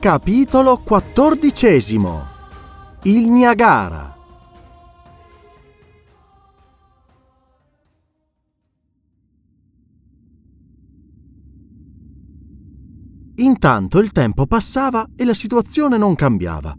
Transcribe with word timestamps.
Capitolo 0.00 0.78
quattordicesimo 0.78 2.26
Il 3.02 3.30
Niagara 3.30 4.16
Intanto 13.34 13.98
il 13.98 14.10
tempo 14.10 14.46
passava 14.46 15.06
e 15.14 15.26
la 15.26 15.34
situazione 15.34 15.98
non 15.98 16.14
cambiava. 16.14 16.74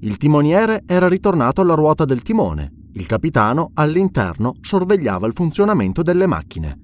Il 0.00 0.16
timoniere 0.16 0.84
era 0.86 1.06
ritornato 1.06 1.60
alla 1.60 1.74
ruota 1.74 2.06
del 2.06 2.22
timone, 2.22 2.88
il 2.94 3.04
capitano 3.04 3.72
all'interno 3.74 4.54
sorvegliava 4.62 5.26
il 5.26 5.34
funzionamento 5.34 6.00
delle 6.00 6.26
macchine. 6.26 6.78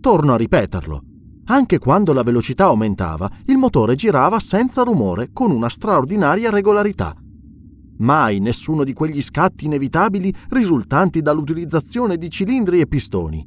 Torno 0.00 0.32
a 0.32 0.36
ripeterlo. 0.36 1.02
Anche 1.48 1.78
quando 1.78 2.12
la 2.12 2.24
velocità 2.24 2.64
aumentava, 2.64 3.30
il 3.44 3.56
motore 3.56 3.94
girava 3.94 4.40
senza 4.40 4.82
rumore 4.82 5.30
con 5.32 5.52
una 5.52 5.68
straordinaria 5.68 6.50
regolarità. 6.50 7.14
Mai 7.98 8.40
nessuno 8.40 8.82
di 8.82 8.92
quegli 8.92 9.22
scatti 9.22 9.66
inevitabili 9.66 10.34
risultanti 10.50 11.22
dall'utilizzazione 11.22 12.16
di 12.16 12.28
cilindri 12.30 12.80
e 12.80 12.88
pistoni. 12.88 13.46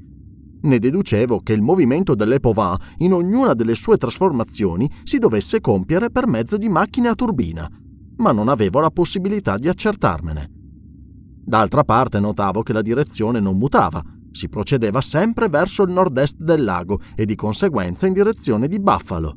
Ne 0.62 0.80
deducevo 0.80 1.41
che 1.41 1.54
il 1.54 1.62
movimento 1.62 2.16
dell'Epovin 2.16 2.76
in 2.98 3.13
ognuna 3.13 3.54
delle 3.54 3.76
sue 3.76 3.98
trasformazioni 3.98 4.90
si 5.04 5.18
dovesse 5.18 5.59
compiere 5.59 6.09
per 6.09 6.26
mezzo 6.26 6.57
di 6.57 6.70
macchine 6.70 7.09
a 7.09 7.16
turbina, 7.16 7.70
ma 8.18 8.31
non 8.31 8.48
avevo 8.48 8.79
la 8.79 8.91
possibilità 8.91 9.57
di 9.57 9.68
accertarmene. 9.68 10.49
D'altra 11.45 11.84
parte 11.84 12.20
notavo 12.20 12.62
che 12.63 12.73
la 12.73 12.81
direzione 12.81 13.40
non 13.40 13.57
mutava, 13.57 14.02
si 14.39 14.48
procedeva 14.48 15.02
sempre 15.02 15.49
verso 15.49 15.84
il 15.84 15.91
nord-est 15.91 16.38
del 16.38 16.63
lago 16.63 16.98
e 17.13 17.25
di 17.25 17.35
conseguenza 17.35 18.07
in 18.07 18.13
direzione 18.13 18.70
di 18.70 18.79
Buffalo. 18.79 19.35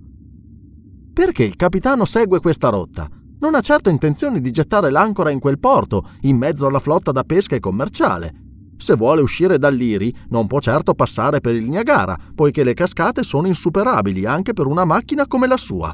Perché 1.12 1.42
il 1.42 1.56
capitano 1.56 2.05
segue 2.05 2.39
questa 2.39 2.69
rotta? 2.69 3.09
Non 3.41 3.56
ha 3.56 3.61
certo 3.61 3.91
intenzione 3.91 4.41
di 4.41 4.53
gettare 4.53 4.91
l'ancora 4.91 5.31
in 5.31 5.41
quel 5.41 5.59
porto, 5.59 6.09
in 6.20 6.36
mezzo 6.36 6.67
alla 6.67 6.78
flotta 6.78 7.11
da 7.11 7.25
pesca 7.25 7.56
e 7.56 7.59
commerciale. 7.59 8.33
Se 8.77 8.94
vuole 8.94 9.22
uscire 9.22 9.59
dall'Iri, 9.59 10.14
non 10.28 10.47
può 10.47 10.61
certo 10.61 10.94
passare 10.94 11.41
per 11.41 11.56
il 11.56 11.69
Niagara, 11.69 12.16
poiché 12.33 12.62
le 12.62 12.75
cascate 12.75 13.25
sono 13.25 13.48
insuperabili 13.48 14.25
anche 14.25 14.53
per 14.53 14.66
una 14.66 14.84
macchina 14.84 15.27
come 15.27 15.48
la 15.48 15.56
sua. 15.56 15.92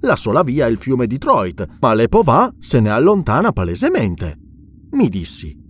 La 0.00 0.16
sola 0.16 0.42
via 0.42 0.66
è 0.66 0.70
il 0.70 0.76
fiume 0.76 1.06
Detroit, 1.06 1.78
ma 1.80 1.94
l'Epovin 1.94 2.56
se 2.58 2.80
ne 2.80 2.90
allontana 2.90 3.50
palesemente. 3.52 4.36
Mi 4.90 5.08
dissi. 5.08 5.61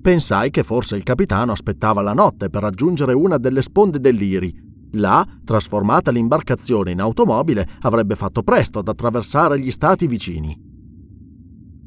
Pensai 0.00 0.50
che 0.50 0.62
forse 0.62 0.96
il 0.96 1.02
capitano 1.02 1.52
aspettava 1.52 2.00
la 2.00 2.12
notte 2.12 2.50
per 2.50 2.62
raggiungere 2.62 3.12
una 3.12 3.36
delle 3.36 3.62
sponde 3.62 4.00
dell'Iri. 4.00 4.66
Là, 4.92 5.26
trasformata 5.44 6.10
l'imbarcazione 6.10 6.92
in 6.92 7.00
automobile, 7.00 7.66
avrebbe 7.80 8.14
fatto 8.14 8.42
presto 8.42 8.78
ad 8.78 8.88
attraversare 8.88 9.58
gli 9.60 9.70
stati 9.70 10.06
vicini. 10.06 10.66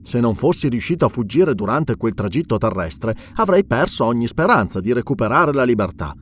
Se 0.03 0.19
non 0.19 0.35
fossi 0.35 0.67
riuscito 0.67 1.05
a 1.05 1.09
fuggire 1.09 1.55
durante 1.55 1.95
quel 1.95 2.13
tragitto 2.13 2.57
terrestre, 2.57 3.15
avrei 3.35 3.65
perso 3.65 4.05
ogni 4.05 4.27
speranza 4.27 4.81
di 4.81 4.93
recuperare 4.93 5.53
la 5.53 5.63
libertà. 5.63 6.13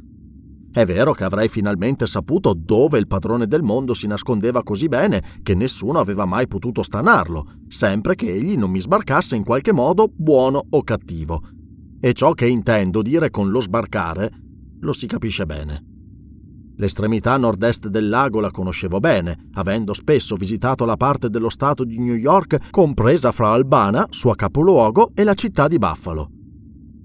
È 0.71 0.85
vero 0.85 1.13
che 1.13 1.23
avrei 1.23 1.47
finalmente 1.47 2.05
saputo 2.05 2.53
dove 2.55 2.99
il 2.99 3.07
padrone 3.07 3.47
del 3.47 3.63
mondo 3.63 3.93
si 3.93 4.05
nascondeva 4.05 4.61
così 4.63 4.87
bene 4.87 5.21
che 5.41 5.55
nessuno 5.55 5.97
aveva 5.97 6.25
mai 6.25 6.47
potuto 6.47 6.83
stanarlo, 6.83 7.43
sempre 7.67 8.15
che 8.15 8.31
egli 8.31 8.55
non 8.55 8.69
mi 8.69 8.79
sbarcasse 8.79 9.35
in 9.35 9.43
qualche 9.43 9.73
modo 9.73 10.11
buono 10.13 10.61
o 10.69 10.83
cattivo. 10.83 11.41
E 12.01 12.13
ciò 12.13 12.31
che 12.31 12.47
intendo 12.47 13.01
dire 13.01 13.29
con 13.29 13.49
lo 13.49 13.59
sbarcare 13.59 14.31
lo 14.79 14.93
si 14.93 15.05
capisce 15.05 15.45
bene. 15.45 15.83
L'estremità 16.77 17.35
nord-est 17.35 17.89
del 17.89 18.07
lago 18.07 18.39
la 18.39 18.51
conoscevo 18.51 18.99
bene, 18.99 19.49
avendo 19.55 19.93
spesso 19.93 20.35
visitato 20.35 20.85
la 20.85 20.95
parte 20.95 21.29
dello 21.29 21.49
stato 21.49 21.83
di 21.83 21.99
New 21.99 22.15
York 22.15 22.69
compresa 22.69 23.33
fra 23.33 23.49
Albana, 23.49 24.07
sua 24.09 24.35
capoluogo, 24.35 25.11
e 25.13 25.25
la 25.25 25.33
città 25.33 25.67
di 25.67 25.77
Buffalo. 25.77 26.29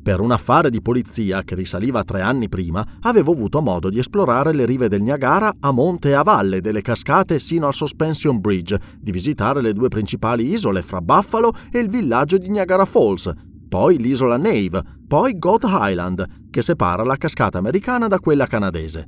Per 0.01 0.21
un 0.21 0.31
affare 0.31 0.71
di 0.71 0.81
polizia 0.81 1.43
che 1.43 1.57
risaliva 1.57 2.05
tre 2.05 2.21
anni 2.21 2.49
prima, 2.49 2.87
avevo 3.01 3.33
avuto 3.33 3.61
modo 3.63 3.91
di 3.91 3.99
esplorare 3.99 4.53
le 4.53 4.65
rive 4.65 4.87
del 4.87 5.03
Niagara 5.03 5.53
a 5.59 5.73
monte 5.73 6.11
e 6.11 6.13
a 6.13 6.23
valle 6.23 6.61
delle 6.61 6.83
cascate 6.83 7.41
sino 7.41 7.67
al 7.67 7.75
Suspension 7.75 8.39
Bridge, 8.39 8.79
di 9.01 9.11
visitare 9.11 9.61
le 9.61 9.73
due 9.73 9.89
principali 9.89 10.53
isole 10.53 10.83
fra 10.83 11.01
Buffalo 11.01 11.53
e 11.73 11.81
il 11.81 11.89
villaggio 11.89 12.39
di 12.39 12.49
Niagara 12.49 12.85
Falls, 12.85 13.33
poi 13.75 13.99
l'isola 13.99 14.37
Nave, 14.37 14.81
poi 15.05 15.37
God 15.37 15.65
Island, 15.67 16.25
che 16.49 16.63
separa 16.63 17.03
la 17.03 17.17
cascata 17.17 17.59
americana 17.59 18.07
da 18.07 18.21
quella 18.21 18.47
canadese. 18.47 19.05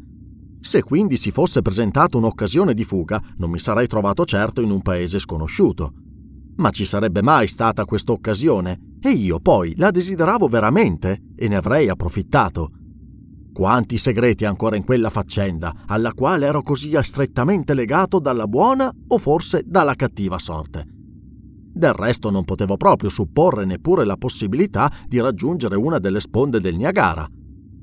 Se 0.58 0.82
quindi 0.82 1.16
si 1.16 1.30
fosse 1.30 1.62
presentata 1.62 2.16
un'occasione 2.16 2.74
di 2.74 2.82
fuga, 2.82 3.22
non 3.36 3.50
mi 3.50 3.60
sarei 3.60 3.86
trovato 3.86 4.24
certo 4.24 4.60
in 4.60 4.72
un 4.72 4.82
paese 4.82 5.20
sconosciuto. 5.20 5.92
Ma 6.56 6.70
ci 6.70 6.84
sarebbe 6.84 7.22
mai 7.22 7.46
stata 7.46 7.84
questa 7.84 8.10
occasione? 8.10 8.96
E 9.00 9.10
io 9.10 9.38
poi 9.38 9.72
la 9.76 9.92
desideravo 9.92 10.48
veramente 10.48 11.26
e 11.36 11.46
ne 11.46 11.54
avrei 11.54 11.88
approfittato. 11.88 12.66
Quanti 13.52 13.98
segreti 13.98 14.46
ancora 14.46 14.74
in 14.74 14.84
quella 14.84 15.10
faccenda, 15.10 15.84
alla 15.86 16.12
quale 16.12 16.44
ero 16.44 16.62
così 16.62 17.00
strettamente 17.02 17.72
legato 17.72 18.18
dalla 18.18 18.48
buona 18.48 18.92
o 19.06 19.18
forse 19.18 19.62
dalla 19.64 19.94
cattiva 19.94 20.40
sorte. 20.40 20.95
Del 21.76 21.92
resto 21.92 22.30
non 22.30 22.44
potevo 22.44 22.78
proprio 22.78 23.10
supporre 23.10 23.66
neppure 23.66 24.06
la 24.06 24.16
possibilità 24.16 24.90
di 25.06 25.20
raggiungere 25.20 25.76
una 25.76 25.98
delle 25.98 26.20
sponde 26.20 26.58
del 26.58 26.74
Niagara. 26.74 27.28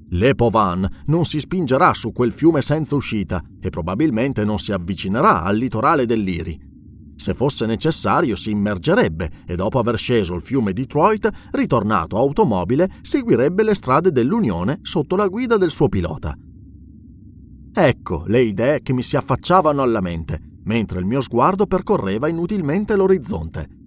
L'Epovan 0.10 1.04
non 1.06 1.26
si 1.26 1.40
spingerà 1.40 1.94
su 1.94 2.12
quel 2.12 2.32
fiume 2.32 2.64
senza 2.64 2.96
uscita 2.96 3.40
e 3.62 3.70
probabilmente 3.70 4.44
non 4.46 4.58
si 4.58 4.72
avvicinerà 4.72 5.44
al 5.44 5.58
litorale 5.58 6.08
dell'Iri. 6.08 6.60
Se 7.16 7.36
fosse 7.36 7.68
necessario 7.68 8.36
si 8.36 8.50
immergerebbe 8.50 9.30
e 9.46 9.56
dopo 9.56 9.78
aver 9.78 10.00
sceso 10.00 10.34
il 10.34 10.42
fiume 10.42 10.74
Detroit, 10.74 11.30
ritornato 11.52 12.18
automobile, 12.18 12.90
seguirebbe 13.04 13.62
le 13.62 13.76
strade 13.76 14.12
dell'Unione 14.12 14.80
sotto 14.82 15.16
la 15.16 15.28
guida 15.28 15.58
del 15.58 15.70
suo 15.70 15.88
pilota. 15.88 16.36
Ecco 17.76 18.24
le 18.26 18.42
idee 18.42 18.82
che 18.82 18.92
mi 18.94 19.04
si 19.04 19.16
affacciavano 19.18 19.84
alla 19.84 20.02
mente, 20.02 20.40
mentre 20.64 20.98
il 20.98 21.06
mio 21.06 21.22
sguardo 21.22 21.68
percorreva 21.68 22.28
inutilmente 22.28 22.96
l'orizzonte. 22.96 23.82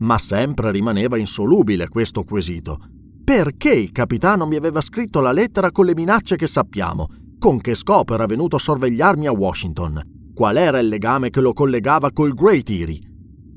Ma 0.00 0.18
sempre 0.18 0.70
rimaneva 0.70 1.16
insolubile 1.18 1.88
questo 1.88 2.24
quesito. 2.24 2.78
Perché 3.24 3.72
il 3.72 3.92
capitano 3.92 4.46
mi 4.46 4.56
aveva 4.56 4.80
scritto 4.80 5.20
la 5.20 5.32
lettera 5.32 5.70
con 5.70 5.86
le 5.86 5.94
minacce 5.94 6.36
che 6.36 6.46
sappiamo? 6.46 7.06
Con 7.38 7.60
che 7.60 7.74
scopo 7.74 8.14
era 8.14 8.26
venuto 8.26 8.56
a 8.56 8.60
sorvegliarmi 8.60 9.26
a 9.26 9.32
Washington? 9.32 10.18
qual 10.40 10.56
era 10.56 10.78
il 10.78 10.88
legame 10.88 11.28
che 11.28 11.42
lo 11.42 11.52
collegava 11.52 12.12
col 12.12 12.32
Great 12.32 12.70
Erie, 12.70 12.98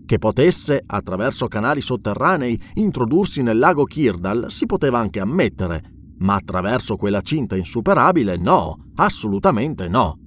che 0.05 0.17
potesse, 0.17 0.83
attraverso 0.85 1.47
canali 1.47 1.79
sotterranei, 1.79 2.59
introdursi 2.73 3.41
nel 3.41 3.57
lago 3.57 3.85
Kirdal 3.85 4.47
si 4.49 4.65
poteva 4.65 4.99
anche 4.99 5.21
ammettere, 5.21 5.81
ma 6.17 6.35
attraverso 6.35 6.97
quella 6.97 7.21
cinta 7.21 7.55
insuperabile 7.55 8.35
no, 8.35 8.89
assolutamente 8.95 9.87
no. 9.87 10.17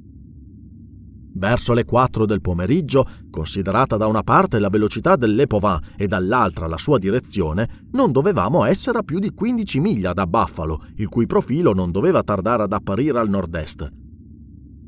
Verso 1.37 1.75
le 1.75 1.85
4 1.85 2.25
del 2.25 2.41
pomeriggio, 2.41 3.05
considerata 3.31 3.99
da 3.99 4.07
una 4.07 4.23
parte 4.23 4.59
la 4.59 4.71
velocità 4.71 5.17
dell'Epovin 5.17 5.79
e 5.97 6.07
dall'altra 6.07 6.67
la 6.67 6.79
sua 6.79 6.99
direzione, 6.99 7.69
non 7.93 8.11
dovevamo 8.11 8.65
essere 8.65 8.99
a 8.99 9.03
più 9.03 9.19
di 9.19 9.35
15 9.35 9.81
miglia 9.81 10.15
da 10.15 10.27
Buffalo, 10.27 10.81
il 10.97 11.09
cui 11.09 11.27
profilo 11.27 11.75
non 11.75 11.91
doveva 11.91 12.23
tardare 12.23 12.63
ad 12.63 12.73
apparire 12.73 13.19
al 13.19 13.29
nord-est. 13.29 13.87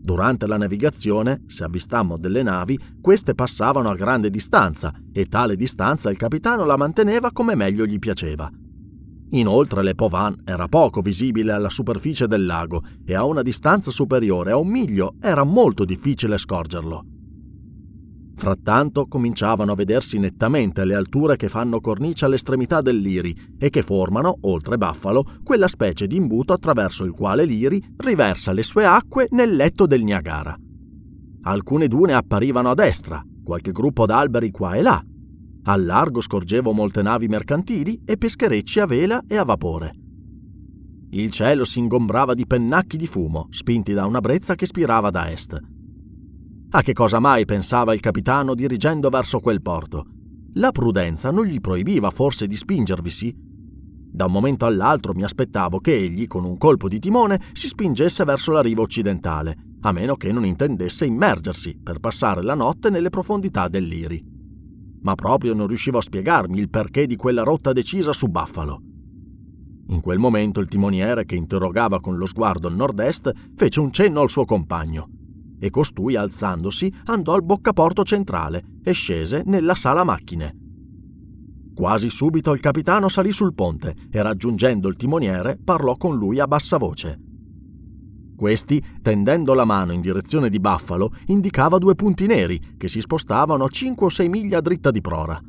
Durante 0.00 0.46
la 0.46 0.56
navigazione, 0.56 1.42
se 1.44 1.64
avvistammo 1.64 2.16
delle 2.16 2.42
navi, 2.42 2.78
queste 2.98 3.34
passavano 3.34 3.90
a 3.90 3.94
grande 3.94 4.30
distanza 4.30 4.90
e 5.12 5.26
tale 5.26 5.54
distanza 5.54 6.08
il 6.08 6.16
capitano 6.16 6.64
la 6.64 6.78
manteneva 6.78 7.30
come 7.30 7.56
meglio 7.56 7.84
gli 7.84 7.98
piaceva. 7.98 8.50
Inoltre 9.30 9.82
l'Epovan 9.82 10.42
era 10.44 10.68
poco 10.68 11.00
visibile 11.00 11.52
alla 11.52 11.68
superficie 11.68 12.26
del 12.26 12.46
lago 12.46 12.82
e 13.04 13.14
a 13.14 13.24
una 13.24 13.42
distanza 13.42 13.90
superiore 13.90 14.52
a 14.52 14.56
un 14.56 14.68
miglio 14.68 15.14
era 15.20 15.44
molto 15.44 15.84
difficile 15.84 16.38
scorgerlo. 16.38 17.04
Frattanto 18.38 19.06
cominciavano 19.06 19.72
a 19.72 19.74
vedersi 19.74 20.16
nettamente 20.18 20.84
le 20.84 20.94
alture 20.94 21.36
che 21.36 21.48
fanno 21.48 21.80
cornice 21.80 22.24
all'estremità 22.24 22.80
dell'Iri 22.80 23.36
e 23.58 23.68
che 23.68 23.82
formano, 23.82 24.32
oltre 24.42 24.78
Buffalo, 24.78 25.24
quella 25.42 25.66
specie 25.66 26.06
di 26.06 26.16
imbuto 26.16 26.52
attraverso 26.52 27.04
il 27.04 27.10
quale 27.10 27.44
l'Iri 27.44 27.82
riversa 27.96 28.52
le 28.52 28.62
sue 28.62 28.84
acque 28.84 29.26
nel 29.30 29.56
letto 29.56 29.86
del 29.86 30.04
Niagara. 30.04 30.56
Alcune 31.42 31.88
dune 31.88 32.12
apparivano 32.12 32.70
a 32.70 32.74
destra, 32.74 33.20
qualche 33.42 33.72
gruppo 33.72 34.06
d'alberi 34.06 34.52
qua 34.52 34.74
e 34.74 34.82
là. 34.82 35.02
Al 35.68 35.84
largo 35.84 36.22
scorgevo 36.22 36.72
molte 36.72 37.02
navi 37.02 37.28
mercantili 37.28 38.00
e 38.06 38.16
pescherecci 38.16 38.80
a 38.80 38.86
vela 38.86 39.22
e 39.28 39.36
a 39.36 39.44
vapore. 39.44 39.92
Il 41.10 41.30
cielo 41.30 41.64
si 41.64 41.78
ingombrava 41.78 42.32
di 42.32 42.46
pennacchi 42.46 42.96
di 42.96 43.06
fumo, 43.06 43.48
spinti 43.50 43.92
da 43.92 44.06
una 44.06 44.20
brezza 44.20 44.54
che 44.54 44.64
spirava 44.64 45.10
da 45.10 45.30
est. 45.30 45.58
A 46.70 46.80
che 46.80 46.94
cosa 46.94 47.18
mai 47.18 47.44
pensava 47.44 47.92
il 47.92 48.00
capitano 48.00 48.54
dirigendo 48.54 49.10
verso 49.10 49.40
quel 49.40 49.60
porto? 49.60 50.06
La 50.54 50.70
prudenza 50.70 51.30
non 51.30 51.44
gli 51.44 51.60
proibiva 51.60 52.08
forse 52.08 52.46
di 52.46 52.56
spingervisi? 52.56 53.36
Da 54.10 54.24
un 54.24 54.32
momento 54.32 54.64
all'altro 54.64 55.12
mi 55.12 55.22
aspettavo 55.22 55.80
che 55.80 55.94
egli, 55.94 56.26
con 56.26 56.46
un 56.46 56.56
colpo 56.56 56.88
di 56.88 56.98
timone, 56.98 57.38
si 57.52 57.68
spingesse 57.68 58.24
verso 58.24 58.52
la 58.52 58.62
riva 58.62 58.80
occidentale, 58.80 59.54
a 59.82 59.92
meno 59.92 60.16
che 60.16 60.32
non 60.32 60.46
intendesse 60.46 61.04
immergersi 61.04 61.78
per 61.82 61.98
passare 61.98 62.42
la 62.42 62.54
notte 62.54 62.88
nelle 62.88 63.10
profondità 63.10 63.68
dell'Iri. 63.68 64.36
Ma 65.02 65.14
proprio 65.14 65.54
non 65.54 65.66
riuscivo 65.66 65.98
a 65.98 66.02
spiegarmi 66.02 66.58
il 66.58 66.68
perché 66.68 67.06
di 67.06 67.16
quella 67.16 67.42
rotta 67.42 67.72
decisa 67.72 68.12
su 68.12 68.26
Buffalo. 68.26 68.82
In 69.88 70.00
quel 70.00 70.18
momento 70.18 70.60
il 70.60 70.68
timoniere, 70.68 71.24
che 71.24 71.34
interrogava 71.34 72.00
con 72.00 72.16
lo 72.16 72.26
sguardo 72.26 72.68
il 72.68 72.74
nord-est, 72.74 73.32
fece 73.56 73.80
un 73.80 73.90
cenno 73.90 74.20
al 74.20 74.28
suo 74.28 74.44
compagno 74.44 75.08
e 75.60 75.70
costui, 75.70 76.14
alzandosi, 76.14 76.92
andò 77.06 77.34
al 77.34 77.44
boccaporto 77.44 78.04
centrale 78.04 78.62
e 78.82 78.92
scese 78.92 79.42
nella 79.46 79.74
sala 79.74 80.04
macchine. 80.04 80.54
Quasi 81.74 82.10
subito 82.10 82.52
il 82.52 82.60
capitano 82.60 83.08
salì 83.08 83.32
sul 83.32 83.54
ponte 83.54 83.94
e 84.10 84.22
raggiungendo 84.22 84.88
il 84.88 84.96
timoniere 84.96 85.58
parlò 85.62 85.96
con 85.96 86.16
lui 86.16 86.40
a 86.40 86.46
bassa 86.46 86.76
voce. 86.76 87.18
Questi, 88.38 88.80
tendendo 89.02 89.52
la 89.52 89.64
mano 89.64 89.92
in 89.92 90.00
direzione 90.00 90.48
di 90.48 90.60
Buffalo, 90.60 91.10
indicava 91.26 91.78
due 91.78 91.96
punti 91.96 92.26
neri 92.26 92.76
che 92.76 92.86
si 92.86 93.00
spostavano 93.00 93.64
a 93.64 93.68
5 93.68 94.06
o 94.06 94.08
6 94.08 94.28
miglia 94.28 94.60
dritta 94.60 94.92
di 94.92 95.00
prora. 95.00 95.40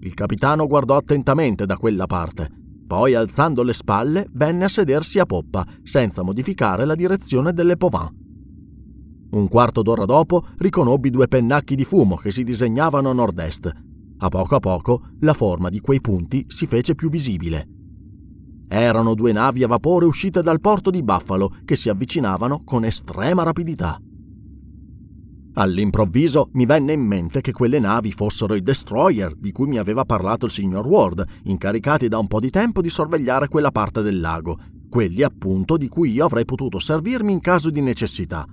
Il 0.00 0.14
capitano 0.14 0.66
guardò 0.66 0.96
attentamente 0.96 1.66
da 1.66 1.76
quella 1.76 2.06
parte, 2.06 2.48
poi 2.86 3.14
alzando 3.14 3.62
le 3.62 3.74
spalle 3.74 4.26
venne 4.32 4.64
a 4.64 4.68
sedersi 4.68 5.18
a 5.18 5.26
poppa, 5.26 5.66
senza 5.82 6.22
modificare 6.22 6.86
la 6.86 6.94
direzione 6.94 7.52
delle 7.52 7.76
Povin. 7.76 8.08
Un 9.32 9.48
quarto 9.48 9.82
d'ora 9.82 10.06
dopo 10.06 10.42
riconobbi 10.56 11.10
due 11.10 11.28
pennacchi 11.28 11.74
di 11.74 11.84
fumo 11.84 12.16
che 12.16 12.30
si 12.30 12.44
disegnavano 12.44 13.10
a 13.10 13.12
nord-est 13.12 13.88
a 14.22 14.28
poco 14.28 14.54
a 14.54 14.60
poco 14.60 15.02
la 15.20 15.32
forma 15.32 15.70
di 15.70 15.80
quei 15.80 16.00
punti 16.00 16.44
si 16.48 16.66
fece 16.66 16.94
più 16.94 17.08
visibile. 17.08 17.79
Erano 18.72 19.14
due 19.14 19.32
navi 19.32 19.64
a 19.64 19.66
vapore 19.66 20.04
uscite 20.04 20.42
dal 20.42 20.60
porto 20.60 20.90
di 20.90 21.02
Buffalo 21.02 21.50
che 21.64 21.74
si 21.74 21.88
avvicinavano 21.88 22.62
con 22.64 22.84
estrema 22.84 23.42
rapidità. 23.42 24.00
All'improvviso 25.54 26.50
mi 26.52 26.66
venne 26.66 26.92
in 26.92 27.04
mente 27.04 27.40
che 27.40 27.50
quelle 27.50 27.80
navi 27.80 28.12
fossero 28.12 28.54
i 28.54 28.62
destroyer 28.62 29.34
di 29.34 29.50
cui 29.50 29.66
mi 29.66 29.78
aveva 29.78 30.04
parlato 30.04 30.44
il 30.44 30.52
signor 30.52 30.86
Ward, 30.86 31.24
incaricati 31.46 32.06
da 32.06 32.18
un 32.18 32.28
po' 32.28 32.38
di 32.38 32.50
tempo 32.50 32.80
di 32.80 32.88
sorvegliare 32.88 33.48
quella 33.48 33.72
parte 33.72 34.02
del 34.02 34.20
lago, 34.20 34.54
quelli 34.88 35.24
appunto 35.24 35.76
di 35.76 35.88
cui 35.88 36.12
io 36.12 36.24
avrei 36.24 36.44
potuto 36.44 36.78
servirmi 36.78 37.32
in 37.32 37.40
caso 37.40 37.70
di 37.70 37.80
necessità. 37.80 38.46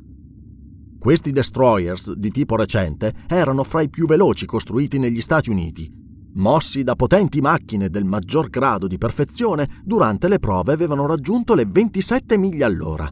Questi 0.97 1.31
destroyers 1.31 2.11
di 2.13 2.31
tipo 2.31 2.55
recente 2.55 3.13
erano 3.27 3.63
fra 3.63 3.83
i 3.83 3.89
più 3.89 4.07
veloci 4.07 4.47
costruiti 4.47 4.97
negli 4.97 5.21
Stati 5.21 5.51
Uniti. 5.51 6.06
Mossi 6.37 6.83
da 6.83 6.95
potenti 6.95 7.41
macchine 7.41 7.89
del 7.89 8.05
maggior 8.05 8.49
grado 8.49 8.87
di 8.87 8.97
perfezione, 8.97 9.67
durante 9.83 10.27
le 10.27 10.39
prove 10.39 10.71
avevano 10.71 11.05
raggiunto 11.05 11.55
le 11.55 11.65
27 11.65 12.37
miglia 12.37 12.67
all'ora. 12.67 13.09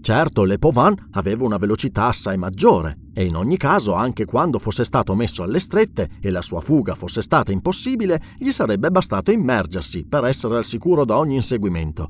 Certo, 0.00 0.44
le 0.44 0.58
Povan 0.58 0.94
aveva 1.12 1.44
una 1.44 1.58
velocità 1.58 2.06
assai 2.06 2.36
maggiore 2.36 2.98
e 3.14 3.24
in 3.24 3.36
ogni 3.36 3.56
caso, 3.56 3.94
anche 3.94 4.24
quando 4.24 4.58
fosse 4.58 4.84
stato 4.84 5.14
messo 5.14 5.42
alle 5.42 5.60
strette 5.60 6.08
e 6.20 6.30
la 6.30 6.40
sua 6.40 6.60
fuga 6.60 6.94
fosse 6.94 7.20
stata 7.20 7.52
impossibile, 7.52 8.20
gli 8.38 8.50
sarebbe 8.50 8.90
bastato 8.90 9.30
immergersi 9.30 10.06
per 10.08 10.24
essere 10.24 10.56
al 10.56 10.64
sicuro 10.64 11.04
da 11.04 11.18
ogni 11.18 11.34
inseguimento 11.34 12.08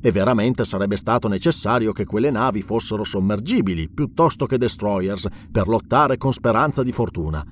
e 0.00 0.12
veramente 0.12 0.64
sarebbe 0.64 0.96
stato 0.96 1.26
necessario 1.26 1.90
che 1.92 2.04
quelle 2.04 2.30
navi 2.30 2.62
fossero 2.62 3.02
sommergibili 3.02 3.90
piuttosto 3.90 4.46
che 4.46 4.58
destroyers 4.58 5.26
per 5.50 5.66
lottare 5.66 6.16
con 6.16 6.32
speranza 6.32 6.82
di 6.82 6.92
fortuna. 6.92 7.42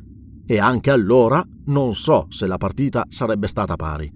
E 0.46 0.58
anche 0.58 0.91
allora 0.91 1.43
non 1.67 1.94
so 1.94 2.26
se 2.29 2.46
la 2.46 2.56
partita 2.56 3.05
sarebbe 3.08 3.46
stata 3.46 3.76
pari. 3.76 4.11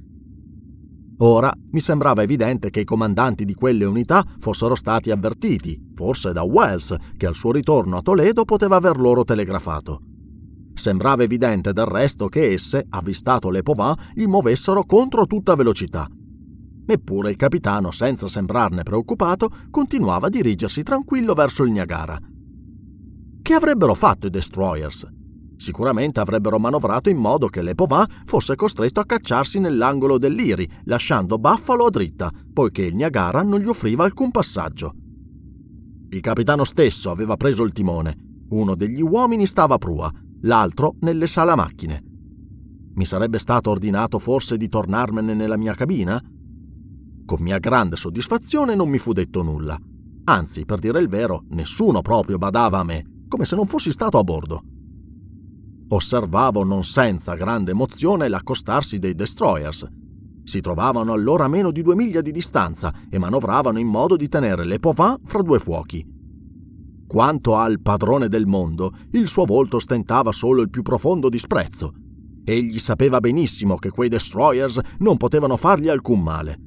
Ora 1.20 1.52
mi 1.70 1.80
sembrava 1.80 2.22
evidente 2.22 2.70
che 2.70 2.80
i 2.80 2.84
comandanti 2.84 3.44
di 3.44 3.54
quelle 3.54 3.84
unità 3.84 4.24
fossero 4.38 4.74
stati 4.74 5.10
avvertiti, 5.10 5.90
forse 5.94 6.32
da 6.32 6.42
Wells, 6.42 6.94
che 7.16 7.26
al 7.26 7.34
suo 7.34 7.50
ritorno 7.50 7.96
a 7.96 8.02
Toledo 8.02 8.44
poteva 8.44 8.76
aver 8.76 8.98
loro 8.98 9.24
telegrafato. 9.24 10.00
Sembrava 10.74 11.24
evidente 11.24 11.72
del 11.72 11.86
resto 11.86 12.28
che 12.28 12.52
esse, 12.52 12.84
avvistato 12.88 13.50
le 13.50 13.62
Povin, 13.62 13.94
gli 14.14 14.26
muovessero 14.26 14.84
contro 14.84 15.26
tutta 15.26 15.56
velocità 15.56 16.08
Eppure 16.90 17.28
il 17.28 17.36
capitano, 17.36 17.90
senza 17.90 18.26
sembrarne 18.28 18.82
preoccupato, 18.82 19.50
continuava 19.70 20.28
a 20.28 20.30
dirigersi 20.30 20.82
tranquillo 20.82 21.34
verso 21.34 21.62
il 21.64 21.70
Niagara. 21.70 22.18
Che 23.42 23.52
avrebbero 23.52 23.92
fatto 23.92 24.26
i 24.26 24.30
destroyers? 24.30 25.06
Sicuramente 25.58 26.20
avrebbero 26.20 26.60
manovrato 26.60 27.10
in 27.10 27.16
modo 27.16 27.48
che 27.48 27.62
l'Epovin 27.62 28.06
fosse 28.24 28.54
costretto 28.54 29.00
a 29.00 29.04
cacciarsi 29.04 29.58
nell'angolo 29.58 30.16
dell'Iri, 30.16 30.66
lasciando 30.84 31.36
Buffalo 31.36 31.86
a 31.86 31.90
dritta, 31.90 32.30
poiché 32.52 32.82
il 32.82 32.94
Niagara 32.94 33.42
non 33.42 33.58
gli 33.58 33.66
offriva 33.66 34.04
alcun 34.04 34.30
passaggio. 34.30 34.94
Il 36.10 36.20
capitano 36.20 36.62
stesso 36.62 37.10
aveva 37.10 37.36
preso 37.36 37.64
il 37.64 37.72
timone. 37.72 38.46
Uno 38.50 38.76
degli 38.76 39.02
uomini 39.02 39.46
stava 39.46 39.74
a 39.74 39.78
prua, 39.78 40.10
l'altro 40.42 40.94
nelle 41.00 41.26
sala 41.26 41.56
macchine. 41.56 42.04
Mi 42.94 43.04
sarebbe 43.04 43.38
stato 43.38 43.70
ordinato 43.70 44.20
forse 44.20 44.56
di 44.56 44.68
tornarmene 44.68 45.34
nella 45.34 45.56
mia 45.56 45.74
cabina? 45.74 46.22
Con 47.26 47.42
mia 47.42 47.58
grande 47.58 47.96
soddisfazione 47.96 48.76
non 48.76 48.88
mi 48.88 48.98
fu 48.98 49.12
detto 49.12 49.42
nulla. 49.42 49.76
Anzi, 50.24 50.64
per 50.64 50.78
dire 50.78 51.00
il 51.00 51.08
vero, 51.08 51.42
nessuno 51.50 52.00
proprio 52.00 52.38
badava 52.38 52.78
a 52.78 52.84
me, 52.84 53.24
come 53.26 53.44
se 53.44 53.56
non 53.56 53.66
fossi 53.66 53.90
stato 53.90 54.18
a 54.18 54.22
bordo. 54.22 54.62
Osservavo 55.90 56.64
non 56.64 56.84
senza 56.84 57.34
grande 57.34 57.70
emozione 57.70 58.28
l'accostarsi 58.28 58.98
dei 58.98 59.14
destroyers. 59.14 59.86
Si 60.42 60.60
trovavano 60.60 61.12
allora 61.12 61.44
a 61.44 61.48
meno 61.48 61.70
di 61.70 61.82
due 61.82 61.94
miglia 61.94 62.20
di 62.20 62.30
distanza 62.30 62.92
e 63.08 63.18
manovravano 63.18 63.78
in 63.78 63.86
modo 63.86 64.16
di 64.16 64.28
tenere 64.28 64.64
le 64.64 64.78
Povin 64.78 65.16
fra 65.24 65.40
due 65.40 65.58
fuochi. 65.58 66.04
Quanto 67.06 67.56
al 67.56 67.80
padrone 67.80 68.28
del 68.28 68.46
mondo, 68.46 68.92
il 69.12 69.26
suo 69.26 69.46
volto 69.46 69.78
stentava 69.78 70.30
solo 70.30 70.60
il 70.60 70.68
più 70.68 70.82
profondo 70.82 71.30
disprezzo. 71.30 71.92
Egli 72.44 72.78
sapeva 72.78 73.20
benissimo 73.20 73.76
che 73.76 73.90
quei 73.90 74.10
destroyers 74.10 74.78
non 74.98 75.16
potevano 75.16 75.56
fargli 75.56 75.88
alcun 75.88 76.20
male. 76.20 76.58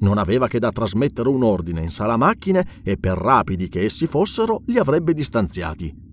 Non 0.00 0.18
aveva 0.18 0.48
che 0.48 0.58
da 0.58 0.72
trasmettere 0.72 1.28
un 1.28 1.44
ordine 1.44 1.80
in 1.80 1.90
sala 1.90 2.16
macchine 2.16 2.66
e 2.82 2.98
per 2.98 3.16
rapidi 3.18 3.68
che 3.68 3.84
essi 3.84 4.08
fossero 4.08 4.62
li 4.66 4.78
avrebbe 4.78 5.12
distanziati. 5.12 6.03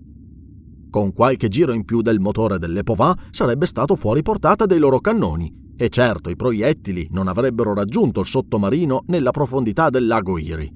Con 0.92 1.14
qualche 1.14 1.48
giro 1.48 1.72
in 1.72 1.86
più 1.86 2.02
del 2.02 2.20
motore 2.20 2.60
dell'Epovin 2.60 3.14
sarebbe 3.32 3.66
stato 3.66 3.96
fuori 3.96 4.22
portata 4.22 4.66
dei 4.66 4.78
loro 4.78 5.00
cannoni 5.00 5.72
e 5.78 5.88
certo 5.88 6.30
i 6.30 6.36
proiettili 6.36 7.08
non 7.12 7.30
avrebbero 7.30 7.74
raggiunto 7.74 8.20
il 8.20 8.26
sottomarino 8.26 9.04
nella 9.08 9.32
profondità 9.32 9.90
del 9.90 10.06
lago 10.06 10.38
Iri. 10.38 10.70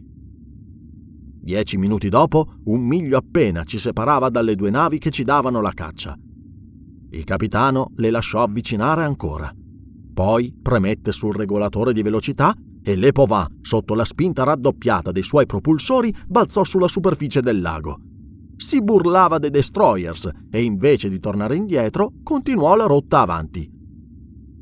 Dieci 1.41 1.77
minuti 1.77 2.07
dopo, 2.07 2.47
un 2.63 2.79
miglio 2.79 3.17
appena 3.17 3.65
ci 3.65 3.77
separava 3.77 4.29
dalle 4.29 4.55
due 4.55 4.69
navi 4.69 4.99
che 4.99 5.09
ci 5.09 5.25
davano 5.25 5.59
la 5.59 5.73
caccia. 5.73 6.17
Il 7.09 7.23
capitano 7.25 7.91
le 7.95 8.09
lasciò 8.09 8.41
avvicinare 8.41 9.03
ancora. 9.03 9.51
Poi 10.13 10.55
premette 10.61 11.11
sul 11.11 11.35
regolatore 11.35 11.91
di 11.91 12.01
velocità 12.01 12.55
e 12.81 12.95
l'Epovin, 12.95 13.59
sotto 13.61 13.93
la 13.95 14.05
spinta 14.05 14.43
raddoppiata 14.43 15.11
dei 15.11 15.23
suoi 15.23 15.45
propulsori, 15.45 16.11
balzò 16.25 16.63
sulla 16.63 16.87
superficie 16.87 17.41
del 17.41 17.59
lago. 17.59 17.99
Si 18.65 18.81
burlava 18.81 19.37
dei 19.37 19.51
destroyers 19.51 20.27
e 20.49 20.63
invece 20.63 21.07
di 21.07 21.19
tornare 21.19 21.55
indietro 21.55 22.13
continuò 22.23 22.75
la 22.75 22.85
rotta 22.85 23.19
avanti. 23.19 23.69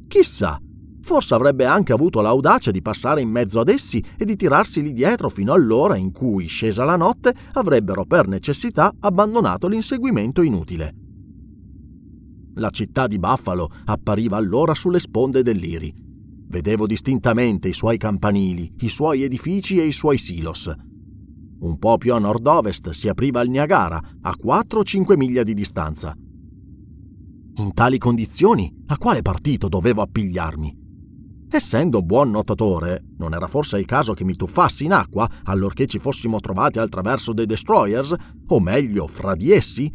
Chissà, 0.10 0.60
forse 1.01 1.33
avrebbe 1.33 1.63
anche 1.63 1.93
avuto 1.93 2.19
l'audacia 2.19 2.69
di 2.69 2.81
passare 2.81 3.22
in 3.22 3.29
mezzo 3.29 3.62
ad 3.62 3.69
essi 3.69 4.03
e 4.17 4.25
di 4.25 4.36
tirarsi 4.36 4.81
lì 4.81 4.91
dietro 4.91 5.29
fino 5.29 5.53
all'ora 5.53 5.95
in 5.95 6.12
cui, 6.12 6.48
scesa 6.48 6.83
la 6.83 6.98
notte, 6.98 7.33
avrebbero 7.53 8.03
per 8.03 8.27
necessità 8.27 8.93
abbandonato 9.00 9.69
l'inseguimento 9.69 10.41
inutile. 10.41 10.93
La 12.55 12.72
città 12.72 13.07
di 13.07 13.19
Buffalo 13.19 13.69
appariva 13.86 14.36
allora 14.36 14.74
sulle 14.74 15.00
sponde 15.00 15.43
dell'Iri 15.43 15.93
Vedevo 16.53 16.86
distintamente 16.88 17.69
i 17.69 17.74
suoi 17.74 17.98
campanili, 17.98 18.69
i 18.81 18.89
suoi 18.89 19.24
edifici 19.24 19.79
e 19.79 19.86
i 19.86 19.93
suoi 19.93 20.17
silos. 20.17 20.69
Un 21.63 21.77
po' 21.77 21.98
più 21.98 22.13
a 22.13 22.20
nord-ovest 22.20 22.89
si 22.89 23.08
apriva 23.08 23.39
il 23.39 23.50
Niagara, 23.50 23.98
a 24.24 24.36
4 24.36 24.79
o 24.79 24.84
5 24.84 25.15
miglia 25.15 25.43
di 25.43 25.53
distanza. 25.53 26.13
In 27.55 27.74
tali 27.74 27.98
condizioni, 27.98 28.70
a 28.88 28.98
quale 28.98 29.22
partito 29.22 29.70
dovevo 29.70 30.01
appigliarmi? 30.01 30.82
Essendo 31.50 32.01
buon 32.01 32.32
nuotatore, 32.32 33.05
non 33.17 33.34
era 33.34 33.48
forse 33.48 33.79
il 33.79 33.86
caso 33.86 34.12
che 34.12 34.25
mi 34.25 34.36
tuffassi 34.36 34.84
in 34.84 34.91
acqua 34.91 35.25
allorché 35.43 35.86
ci 35.86 36.00
fossimo 36.00 36.41
trovati 36.41 36.79
al 36.79 36.89
traverso 36.89 37.32
dei 37.32 37.46
destroyers, 37.46 38.13
o 38.48 38.60
meglio, 38.60 39.08
fra 39.08 39.34
di 39.34 39.51
essi? 39.51 39.89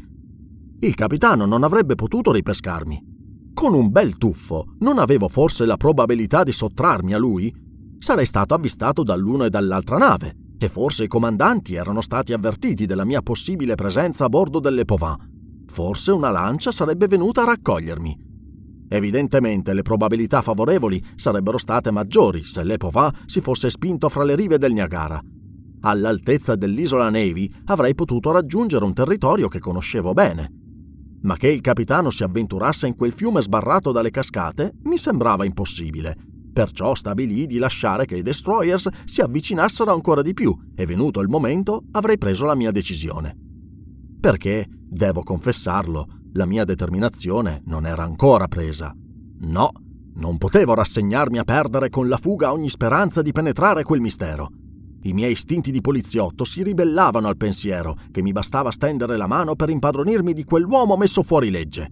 Il 0.81 0.95
capitano 0.95 1.45
non 1.45 1.65
avrebbe 1.65 1.97
potuto 1.97 2.33
ripescarmi. 2.33 3.53
Con 3.53 3.75
un 3.75 3.91
bel 3.91 4.17
tuffo, 4.17 4.73
non 4.79 4.99
avevo 4.99 5.29
forse 5.29 5.67
la 5.67 5.77
probabilità 5.77 6.45
di 6.45 6.53
sottrarmi 6.53 7.13
a 7.13 7.19
lui? 7.19 7.55
Sarei 7.99 8.25
stato 8.25 8.55
avvistato 8.55 9.03
dall'una 9.03 9.47
e 9.47 9.51
dall'altra 9.51 9.99
nave, 9.99 10.48
e 10.59 10.69
forse 10.69 11.05
i 11.05 11.09
comandanti 11.09 11.75
erano 11.75 12.01
stati 12.01 12.33
avvertiti 12.33 12.85
della 12.85 13.05
mia 13.05 13.23
possibile 13.23 13.75
presenza 13.75 14.25
a 14.25 14.29
bordo 14.29 14.59
delle 14.59 14.85
Povin. 14.85 15.65
Forse 15.67 16.11
una 16.11 16.31
lancia 16.31 16.73
sarebbe 16.73 17.07
venuta 17.07 17.43
a 17.43 17.47
raccogliermi. 17.47 18.27
Evidentemente 18.91 19.75
le 19.75 19.83
probabilità 19.83 20.41
favorevoli 20.41 21.03
sarebbero 21.15 21.59
state 21.59 21.91
maggiori 21.91 22.43
se 22.43 22.65
l'Epovin 22.65 23.11
si 23.27 23.41
fosse 23.41 23.69
spinto 23.69 24.09
fra 24.09 24.25
le 24.25 24.35
rive 24.35 24.57
del 24.59 24.73
Niagara. 24.73 25.21
All'altezza 25.81 26.57
dell'isola 26.57 27.11
Navy 27.11 27.49
avrei 27.67 27.95
potuto 27.95 28.33
raggiungere 28.33 28.85
un 28.85 28.95
territorio 28.95 29.49
che 29.49 29.61
conoscevo 29.61 30.13
bene. 30.13 30.51
Ma 31.21 31.37
che 31.37 31.49
il 31.49 31.61
capitano 31.61 32.11
si 32.11 32.23
avventurasse 32.23 32.87
in 32.87 32.97
quel 32.97 33.13
fiume 33.13 33.43
sbarrato 33.43 33.93
dalle 33.93 34.11
cascate 34.11 34.73
mi 34.85 34.97
sembrava 34.97 35.45
impossibile. 35.45 36.17
Perciò 36.59 36.93
stabilì 36.97 37.47
di 37.47 37.59
lasciare 37.59 38.05
che 38.05 38.17
i 38.17 38.23
destroyers 38.23 38.89
si 39.05 39.21
avvicinassero 39.21 39.93
ancora 39.93 40.23
di 40.23 40.35
più 40.35 40.53
e 40.75 40.87
venuto 40.87 41.21
il 41.21 41.29
momento 41.29 41.85
avrei 41.93 42.19
preso 42.19 42.47
la 42.47 42.57
mia 42.57 42.73
decisione. 42.73 43.33
Perché, 44.19 44.67
devo 44.69 45.23
confessarlo, 45.23 46.07
la 46.33 46.47
mia 46.47 46.65
determinazione 46.65 47.63
non 47.67 47.87
era 47.87 48.03
ancora 48.03 48.49
presa. 48.49 48.93
No, 49.43 49.71
non 50.15 50.37
potevo 50.37 50.75
rassegnarmi 50.75 51.39
a 51.39 51.45
perdere 51.45 51.91
con 51.91 52.09
la 52.09 52.17
fuga 52.17 52.51
ogni 52.51 52.69
speranza 52.69 53.23
di 53.23 53.31
penetrare 53.31 53.85
quel 53.85 54.01
mistero. 54.01 54.51
I 55.03 55.13
miei 55.13 55.31
istinti 55.31 55.71
di 55.71 55.81
poliziotto 55.81 56.43
si 56.43 56.65
ribellavano 56.65 57.29
al 57.29 57.37
pensiero 57.37 57.95
che 58.11 58.21
mi 58.21 58.33
bastava 58.33 58.73
stendere 58.73 59.17
la 59.17 59.29
mano 59.29 59.55
per 59.55 59.71
impadronirmi 59.71 60.33
di 60.33 60.43
quell'uomo 60.43 60.97
messo 60.97 61.23
fuori 61.23 61.51
legge. 61.51 61.89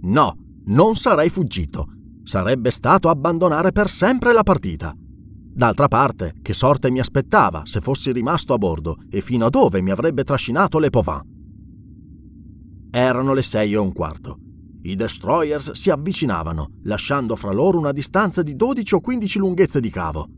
No, 0.00 0.34
non 0.64 0.96
sarei 0.96 1.30
fuggito. 1.30 1.92
Sarebbe 2.30 2.70
stato 2.70 3.08
abbandonare 3.08 3.72
per 3.72 3.88
sempre 3.88 4.32
la 4.32 4.44
partita. 4.44 4.94
D'altra 4.96 5.88
parte, 5.88 6.36
che 6.40 6.52
sorte 6.52 6.88
mi 6.88 7.00
aspettava 7.00 7.62
se 7.64 7.80
fossi 7.80 8.12
rimasto 8.12 8.54
a 8.54 8.56
bordo 8.56 8.98
e 9.10 9.20
fino 9.20 9.46
a 9.46 9.50
dove 9.50 9.82
mi 9.82 9.90
avrebbe 9.90 10.22
trascinato 10.22 10.78
le 10.78 10.90
Povin? 10.90 11.22
Erano 12.92 13.34
le 13.34 13.42
sei 13.42 13.72
e 13.72 13.78
un 13.78 13.92
quarto. 13.92 14.38
I 14.82 14.94
destroyers 14.94 15.72
si 15.72 15.90
avvicinavano, 15.90 16.74
lasciando 16.84 17.34
fra 17.34 17.50
loro 17.50 17.78
una 17.78 17.90
distanza 17.90 18.42
di 18.42 18.54
12 18.54 18.94
o 18.94 19.00
15 19.00 19.38
lunghezze 19.40 19.80
di 19.80 19.90
cavo. 19.90 20.28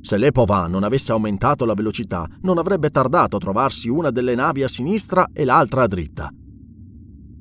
Se 0.00 0.16
l'Epovan 0.18 0.70
non 0.70 0.84
avesse 0.84 1.10
aumentato 1.10 1.64
la 1.64 1.74
velocità, 1.74 2.28
non 2.42 2.58
avrebbe 2.58 2.90
tardato 2.90 3.38
a 3.38 3.40
trovarsi 3.40 3.88
una 3.88 4.12
delle 4.12 4.36
navi 4.36 4.62
a 4.62 4.68
sinistra 4.68 5.30
e 5.32 5.44
l'altra 5.44 5.82
a 5.82 5.88
dritta. 5.88 6.30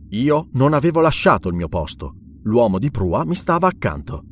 Io 0.10 0.48
non 0.54 0.74
avevo 0.74 1.00
lasciato 1.00 1.48
il 1.48 1.54
mio 1.54 1.68
posto. 1.68 2.16
L'uomo 2.48 2.80
di 2.80 2.90
prua 2.92 3.26
mi 3.26 3.36
stava 3.36 3.68
accanto. 3.68 4.24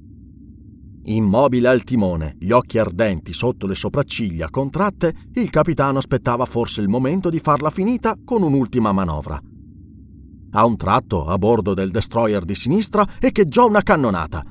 Immobile 1.07 1.67
al 1.67 1.84
timone, 1.84 2.38
gli 2.39 2.51
occhi 2.51 2.77
ardenti 2.77 3.34
sotto 3.34 3.67
le 3.67 3.75
sopracciglia 3.75 4.50
contratte, 4.50 5.13
il 5.34 5.50
capitano 5.50 5.98
aspettava 5.98 6.45
forse 6.45 6.79
il 6.79 6.88
momento 6.88 7.29
di 7.29 7.39
farla 7.39 7.69
finita 7.69 8.15
con 8.24 8.41
un'ultima 8.41 8.93
manovra. 8.93 9.38
A 10.51 10.65
un 10.65 10.77
tratto, 10.77 11.25
a 11.25 11.38
bordo 11.38 11.74
del 11.74 11.91
destroyer 11.91 12.45
di 12.45 12.55
sinistra, 12.55 13.05
echeggiò 13.19 13.67
una 13.67 13.81
cannonata. 13.81 14.41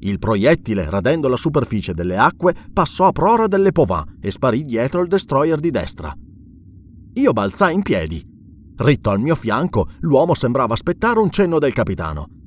Il 0.00 0.18
proiettile, 0.18 0.90
radendo 0.90 1.28
la 1.28 1.36
superficie 1.36 1.94
delle 1.94 2.16
acque, 2.16 2.56
passò 2.72 3.06
a 3.06 3.12
prora 3.12 3.46
delle 3.46 3.70
Povin 3.70 4.18
e 4.20 4.32
sparì 4.32 4.62
dietro 4.62 5.00
il 5.00 5.06
destroyer 5.06 5.60
di 5.60 5.70
destra. 5.70 6.12
Io 7.12 7.32
balzai 7.32 7.72
in 7.72 7.82
piedi. 7.82 8.20
Ritto 8.78 9.10
al 9.10 9.20
mio 9.20 9.36
fianco, 9.36 9.86
l'uomo 10.00 10.34
sembrava 10.34 10.74
aspettare 10.74 11.20
un 11.20 11.30
cenno 11.30 11.60
del 11.60 11.72
capitano. 11.72 12.40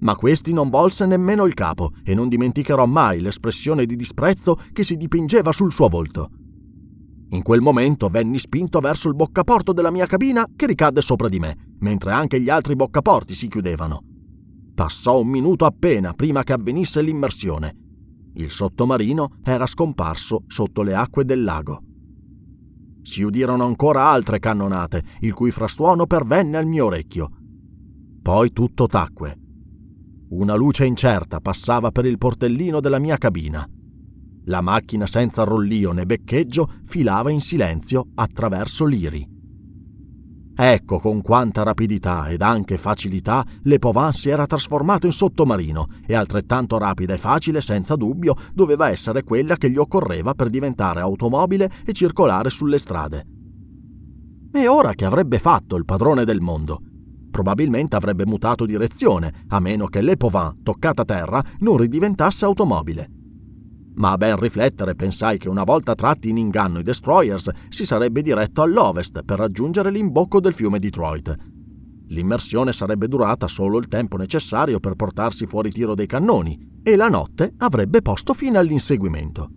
Ma 0.00 0.14
questi 0.14 0.52
non 0.52 0.68
volse 0.68 1.06
nemmeno 1.06 1.44
il 1.46 1.54
capo 1.54 1.92
e 2.04 2.14
non 2.14 2.28
dimenticherò 2.28 2.86
mai 2.86 3.20
l'espressione 3.20 3.86
di 3.86 3.96
disprezzo 3.96 4.56
che 4.72 4.82
si 4.82 4.96
dipingeva 4.96 5.52
sul 5.52 5.72
suo 5.72 5.88
volto. 5.88 6.30
In 7.30 7.42
quel 7.42 7.60
momento 7.60 8.08
venni 8.08 8.38
spinto 8.38 8.80
verso 8.80 9.08
il 9.08 9.14
boccaporto 9.14 9.72
della 9.72 9.90
mia 9.90 10.06
cabina 10.06 10.44
che 10.56 10.66
ricadde 10.66 11.00
sopra 11.00 11.28
di 11.28 11.38
me 11.38 11.68
mentre 11.80 12.12
anche 12.12 12.40
gli 12.40 12.48
altri 12.48 12.76
boccaporti 12.76 13.34
si 13.34 13.48
chiudevano. 13.48 14.02
Passò 14.74 15.20
un 15.20 15.28
minuto 15.28 15.64
appena 15.64 16.12
prima 16.12 16.42
che 16.42 16.52
avvenisse 16.52 17.02
l'immersione. 17.02 17.76
Il 18.34 18.48
sottomarino 18.48 19.28
era 19.42 19.66
scomparso 19.66 20.44
sotto 20.46 20.82
le 20.82 20.94
acque 20.94 21.24
del 21.24 21.42
lago. 21.42 21.82
Si 23.02 23.22
udirono 23.22 23.64
ancora 23.64 24.06
altre 24.06 24.38
cannonate, 24.38 25.02
il 25.20 25.34
cui 25.34 25.50
frastuono 25.50 26.06
pervenne 26.06 26.56
al 26.56 26.66
mio 26.66 26.86
orecchio. 26.86 27.30
Poi 28.22 28.52
tutto 28.52 28.86
tacque. 28.86 29.38
Una 30.30 30.54
luce 30.54 30.86
incerta 30.86 31.40
passava 31.40 31.90
per 31.90 32.04
il 32.04 32.16
portellino 32.16 32.78
della 32.78 33.00
mia 33.00 33.16
cabina. 33.16 33.66
La 34.44 34.60
macchina 34.60 35.04
senza 35.04 35.42
rollio 35.42 35.90
né 35.90 36.06
beccheggio 36.06 36.68
filava 36.84 37.32
in 37.32 37.40
silenzio 37.40 38.10
attraverso 38.14 38.84
l'iri. 38.84 39.26
Ecco 40.54 40.98
con 40.98 41.20
quanta 41.20 41.64
rapidità 41.64 42.28
ed 42.28 42.42
anche 42.42 42.76
facilità 42.76 43.44
Le 43.62 43.80
Povin 43.80 44.12
si 44.12 44.28
era 44.28 44.46
trasformato 44.46 45.06
in 45.06 45.12
sottomarino 45.12 45.86
e 46.06 46.14
altrettanto 46.14 46.78
rapida 46.78 47.14
e 47.14 47.18
facile, 47.18 47.60
senza 47.60 47.96
dubbio, 47.96 48.34
doveva 48.54 48.88
essere 48.88 49.24
quella 49.24 49.56
che 49.56 49.68
gli 49.68 49.78
occorreva 49.78 50.34
per 50.34 50.48
diventare 50.48 51.00
automobile 51.00 51.68
e 51.84 51.92
circolare 51.92 52.50
sulle 52.50 52.78
strade. 52.78 53.26
E 54.52 54.68
ora 54.68 54.92
che 54.92 55.04
avrebbe 55.04 55.40
fatto 55.40 55.74
il 55.74 55.84
padrone 55.84 56.24
del 56.24 56.40
mondo? 56.40 56.82
Probabilmente 57.30 57.96
avrebbe 57.96 58.26
mutato 58.26 58.66
direzione, 58.66 59.44
a 59.48 59.60
meno 59.60 59.86
che 59.86 60.00
Le 60.00 60.16
Povin, 60.16 60.62
toccata 60.62 61.04
terra, 61.04 61.42
non 61.60 61.76
ridiventasse 61.76 62.44
automobile 62.44 63.18
ma 64.00 64.12
a 64.12 64.16
ben 64.16 64.36
riflettere 64.36 64.94
pensai 64.94 65.38
che 65.38 65.48
una 65.48 65.62
volta 65.62 65.94
tratti 65.94 66.30
in 66.30 66.38
inganno 66.38 66.78
i 66.78 66.82
destroyers 66.82 67.50
si 67.68 67.84
sarebbe 67.84 68.22
diretto 68.22 68.62
all'ovest 68.62 69.22
per 69.22 69.38
raggiungere 69.38 69.90
l'imbocco 69.90 70.40
del 70.40 70.54
fiume 70.54 70.78
Detroit. 70.78 71.34
L'immersione 72.08 72.72
sarebbe 72.72 73.06
durata 73.06 73.46
solo 73.46 73.78
il 73.78 73.88
tempo 73.88 74.16
necessario 74.16 74.80
per 74.80 74.94
portarsi 74.94 75.46
fuori 75.46 75.70
tiro 75.70 75.94
dei 75.94 76.06
cannoni 76.06 76.78
e 76.82 76.96
la 76.96 77.08
notte 77.08 77.52
avrebbe 77.58 78.02
posto 78.02 78.32
fine 78.32 78.58
all'inseguimento. 78.58 79.48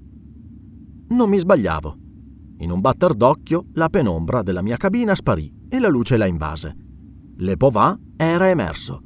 Non 1.10 1.30
mi 1.30 1.38
sbagliavo. 1.38 1.98
In 2.58 2.70
un 2.70 2.80
batter 2.80 3.13
d'occhio 3.13 3.68
la 3.74 3.89
penombra 3.89 4.44
della 4.44 4.62
mia 4.62 4.77
cabina 4.77 5.15
sparì 5.15 5.51
e 5.70 5.80
la 5.80 5.89
luce 5.89 6.18
la 6.18 6.25
invase. 6.25 6.83
Le 7.36 7.58
Povin 7.58 8.13
era 8.16 8.50
emerso. 8.50 9.02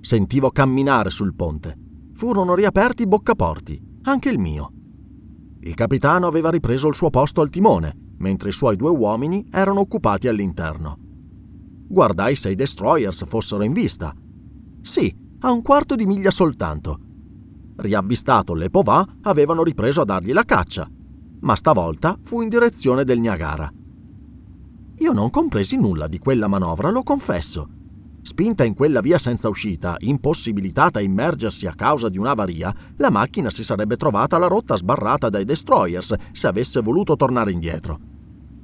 Sentivo 0.00 0.50
camminare 0.50 1.08
sul 1.08 1.34
ponte. 1.34 1.76
Furono 2.12 2.54
riaperti 2.54 3.02
i 3.02 3.06
boccaporti 3.06 3.90
anche 4.02 4.30
il 4.30 4.38
mio. 4.38 4.72
Il 5.60 5.74
capitano 5.74 6.26
aveva 6.26 6.50
ripreso 6.50 6.88
il 6.88 6.94
suo 6.94 7.08
posto 7.08 7.40
al 7.40 7.50
timone, 7.50 8.14
mentre 8.18 8.48
i 8.48 8.52
suoi 8.52 8.76
due 8.76 8.90
uomini 8.90 9.46
erano 9.50 9.80
occupati 9.80 10.28
all'interno. 10.28 10.98
Guardai 11.88 12.34
se 12.34 12.50
i 12.50 12.54
destroyers 12.54 13.24
fossero 13.26 13.62
in 13.62 13.72
vista. 13.72 14.14
Sì, 14.80 15.14
a 15.40 15.50
un 15.50 15.62
quarto 15.62 15.94
di 15.94 16.06
miglia 16.06 16.30
soltanto. 16.30 16.98
Riavvistato 17.76 18.54
le 18.54 18.70
Povà, 18.70 19.04
avevano 19.22 19.62
ripreso 19.62 20.00
a 20.00 20.04
dargli 20.04 20.32
la 20.32 20.44
caccia, 20.44 20.88
ma 21.40 21.54
stavolta 21.54 22.18
fu 22.22 22.42
in 22.42 22.48
direzione 22.48 23.04
del 23.04 23.20
Niagara. 23.20 23.70
Io 25.02 25.12
non 25.12 25.30
compresi 25.30 25.76
nulla 25.80 26.06
di 26.06 26.18
quella 26.18 26.46
manovra, 26.46 26.88
lo 26.88 27.02
confesso, 27.02 27.68
Spinta 28.22 28.62
in 28.62 28.74
quella 28.74 29.00
via 29.00 29.18
senza 29.18 29.48
uscita, 29.48 29.96
impossibilitata 29.98 31.00
a 31.00 31.02
immergersi 31.02 31.66
a 31.66 31.74
causa 31.74 32.08
di 32.08 32.18
un'avaria, 32.18 32.72
la 32.98 33.10
macchina 33.10 33.50
si 33.50 33.64
sarebbe 33.64 33.96
trovata 33.96 34.36
alla 34.36 34.46
rotta 34.46 34.76
sbarrata 34.76 35.28
dai 35.28 35.44
destroyers 35.44 36.14
se 36.30 36.46
avesse 36.46 36.80
voluto 36.82 37.16
tornare 37.16 37.50
indietro. 37.50 37.98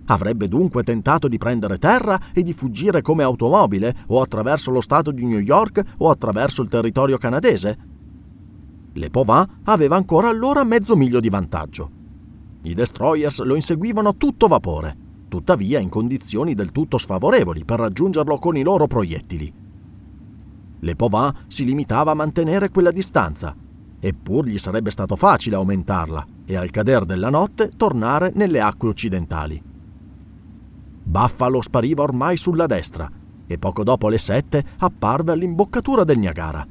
Avrebbe 0.07 0.47
dunque 0.47 0.85
tentato 0.85 1.27
di 1.27 1.39
prendere 1.39 1.79
terra 1.79 2.19
e 2.33 2.43
di 2.43 2.53
fuggire 2.53 3.03
come 3.03 3.25
automobile 3.25 3.93
o 4.07 4.23
attraverso 4.23 4.71
lo 4.71 4.81
stato 4.81 5.11
di 5.11 5.25
New 5.27 5.41
York 5.41 5.83
o 5.99 6.09
attraverso 6.09 6.63
il 6.63 6.69
territorio 6.69 7.19
canadese? 7.19 7.79
Le 8.93 9.11
Povin 9.11 9.45
aveva 9.65 9.97
ancora 9.97 10.29
allora 10.29 10.63
mezzo 10.63 10.95
miglio 10.95 11.19
di 11.19 11.31
vantaggio. 11.31 11.91
I 12.63 12.75
destroyers 12.75 13.43
lo 13.43 13.57
inseguivano 13.57 14.11
a 14.11 14.15
tutto 14.17 14.47
vapore 14.47 15.07
tuttavia 15.29 15.79
in 15.79 15.89
condizioni 15.89 16.55
del 16.55 16.73
tutto 16.73 16.99
sfavorevoli 16.99 17.65
per 17.65 17.79
raggiungerlo 17.79 18.39
con 18.39 18.57
i 18.57 18.63
loro 18.63 18.87
proiettili. 18.87 19.53
Le 20.81 20.97
Povin 20.97 21.31
si 21.47 21.65
limitava 21.65 22.13
a 22.13 22.15
mantenere 22.15 22.71
quella 22.71 22.91
distanza, 22.91 23.55
eppur 24.01 24.47
gli 24.47 24.59
sarebbe 24.59 24.91
stato 24.91 25.17
facile 25.17 25.57
aumentarla 25.57 26.27
e 26.45 26.57
al 26.57 26.71
cader 26.71 27.05
della 27.05 27.31
notte 27.31 27.71
tornare 27.77 28.33
nelle 28.35 28.61
acque 28.61 28.89
occidentali. 28.89 29.63
Buffalo 31.03 31.63
spariva 31.63 32.03
ormai 32.03 32.37
sulla 32.37 32.67
destra 32.67 33.11
e 33.47 33.59
poco 33.59 33.83
dopo 33.83 34.09
le 34.09 34.19
sette 34.19 34.63
apparve 34.79 35.33
all'imboccatura 35.33 36.05
del 36.05 36.19
Niagara. 36.19 36.67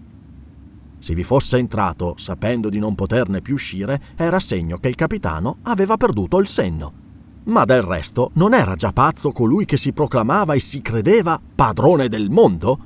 Se 0.99 1.13
vi 1.13 1.23
fosse 1.23 1.57
entrato 1.57 2.15
sapendo 2.17 2.69
di 2.69 2.79
non 2.79 2.95
poterne 2.95 3.41
più 3.41 3.55
uscire, 3.55 4.01
era 4.15 4.39
segno 4.39 4.77
che 4.77 4.87
il 4.87 4.95
capitano 4.95 5.57
aveva 5.63 5.97
perduto 5.97 6.39
il 6.39 6.47
senno 6.47 7.05
ma 7.47 7.65
del 7.65 7.81
resto 7.81 8.31
non 8.33 8.53
era 8.53 8.75
già 8.75 8.91
pazzo 8.91 9.31
colui 9.31 9.65
che 9.65 9.77
si 9.77 9.93
proclamava 9.93 10.53
e 10.53 10.59
si 10.59 10.81
credeva 10.81 11.39
padrone 11.55 12.07
del 12.07 12.29
mondo? 12.29 12.79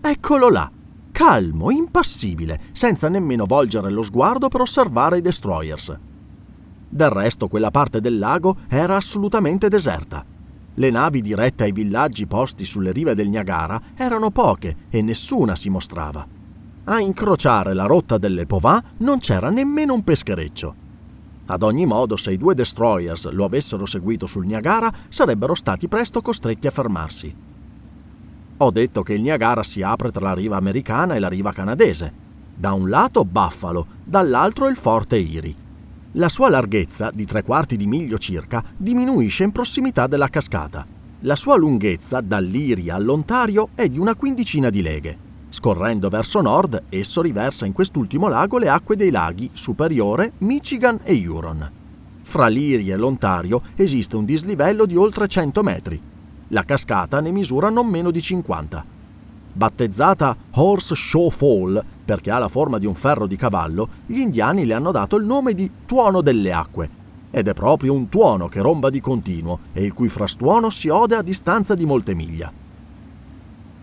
Eccolo 0.00 0.48
là, 0.48 0.70
calmo, 1.10 1.70
impassibile, 1.70 2.58
senza 2.72 3.08
nemmeno 3.08 3.44
volgere 3.46 3.90
lo 3.90 4.02
sguardo 4.02 4.48
per 4.48 4.60
osservare 4.60 5.18
i 5.18 5.20
destroyers. 5.20 5.98
Del 6.88 7.10
resto 7.10 7.48
quella 7.48 7.70
parte 7.70 8.00
del 8.00 8.18
lago 8.18 8.54
era 8.68 8.96
assolutamente 8.96 9.68
deserta. 9.68 10.24
Le 10.74 10.90
navi 10.90 11.20
dirette 11.20 11.64
ai 11.64 11.72
villaggi 11.72 12.26
posti 12.28 12.64
sulle 12.64 12.92
rive 12.92 13.14
del 13.14 13.28
Niagara 13.28 13.80
erano 13.96 14.30
poche 14.30 14.76
e 14.88 15.02
nessuna 15.02 15.56
si 15.56 15.68
mostrava. 15.68 16.24
A 16.84 17.00
incrociare 17.00 17.74
la 17.74 17.84
rotta 17.84 18.16
delle 18.16 18.46
Povà 18.46 18.80
non 18.98 19.18
c'era 19.18 19.50
nemmeno 19.50 19.92
un 19.94 20.04
peschereccio. 20.04 20.86
Ad 21.50 21.62
ogni 21.62 21.86
modo, 21.86 22.16
se 22.16 22.32
i 22.32 22.36
due 22.36 22.54
destroyers 22.54 23.30
lo 23.30 23.44
avessero 23.44 23.86
seguito 23.86 24.26
sul 24.26 24.44
Niagara, 24.44 24.92
sarebbero 25.08 25.54
stati 25.54 25.88
presto 25.88 26.20
costretti 26.20 26.66
a 26.66 26.70
fermarsi. 26.70 27.34
Ho 28.58 28.70
detto 28.70 29.02
che 29.02 29.14
il 29.14 29.22
Niagara 29.22 29.62
si 29.62 29.80
apre 29.80 30.10
tra 30.10 30.28
la 30.28 30.34
riva 30.34 30.56
americana 30.56 31.14
e 31.14 31.18
la 31.20 31.28
riva 31.28 31.52
canadese. 31.52 32.26
Da 32.54 32.72
un 32.72 32.90
lato 32.90 33.24
Buffalo, 33.24 33.86
dall'altro 34.04 34.68
il 34.68 34.76
forte 34.76 35.16
Erie. 35.16 35.66
La 36.12 36.28
sua 36.28 36.50
larghezza, 36.50 37.10
di 37.14 37.24
tre 37.24 37.42
quarti 37.42 37.76
di 37.76 37.86
miglio 37.86 38.18
circa, 38.18 38.62
diminuisce 38.76 39.44
in 39.44 39.52
prossimità 39.52 40.06
della 40.06 40.28
cascata. 40.28 40.86
La 41.20 41.36
sua 41.36 41.56
lunghezza, 41.56 42.20
dall'Erie 42.20 42.90
all'Ontario, 42.90 43.70
è 43.74 43.86
di 43.86 43.98
una 43.98 44.14
quindicina 44.14 44.68
di 44.68 44.82
leghe. 44.82 45.27
Scorrendo 45.58 46.08
verso 46.08 46.40
nord, 46.40 46.84
esso 46.88 47.20
riversa 47.20 47.66
in 47.66 47.72
quest'ultimo 47.72 48.28
lago 48.28 48.58
le 48.58 48.68
acque 48.68 48.94
dei 48.94 49.10
laghi 49.10 49.50
Superiore, 49.52 50.34
Michigan 50.38 51.00
e 51.02 51.26
Huron. 51.26 51.72
Fra 52.22 52.46
l'Erie 52.46 52.92
e 52.92 52.96
l'Ontario 52.96 53.60
esiste 53.74 54.14
un 54.14 54.24
dislivello 54.24 54.86
di 54.86 54.94
oltre 54.94 55.26
100 55.26 55.62
metri. 55.64 56.00
La 56.50 56.62
cascata 56.62 57.18
ne 57.18 57.32
misura 57.32 57.70
non 57.70 57.88
meno 57.88 58.12
di 58.12 58.20
50. 58.20 58.84
Battezzata 59.52 60.36
Horse 60.52 60.94
Show 60.94 61.28
Fall 61.28 61.84
perché 62.04 62.30
ha 62.30 62.38
la 62.38 62.46
forma 62.46 62.78
di 62.78 62.86
un 62.86 62.94
ferro 62.94 63.26
di 63.26 63.34
cavallo, 63.34 63.88
gli 64.06 64.20
indiani 64.20 64.64
le 64.64 64.74
hanno 64.74 64.92
dato 64.92 65.16
il 65.16 65.24
nome 65.24 65.54
di 65.54 65.68
Tuono 65.84 66.20
delle 66.20 66.52
Acque. 66.52 66.88
Ed 67.32 67.48
è 67.48 67.52
proprio 67.52 67.94
un 67.94 68.08
tuono 68.08 68.46
che 68.46 68.60
romba 68.60 68.90
di 68.90 69.00
continuo 69.00 69.58
e 69.74 69.82
il 69.82 69.92
cui 69.92 70.08
frastuono 70.08 70.70
si 70.70 70.88
ode 70.88 71.16
a 71.16 71.22
distanza 71.22 71.74
di 71.74 71.84
molte 71.84 72.14
miglia. 72.14 72.66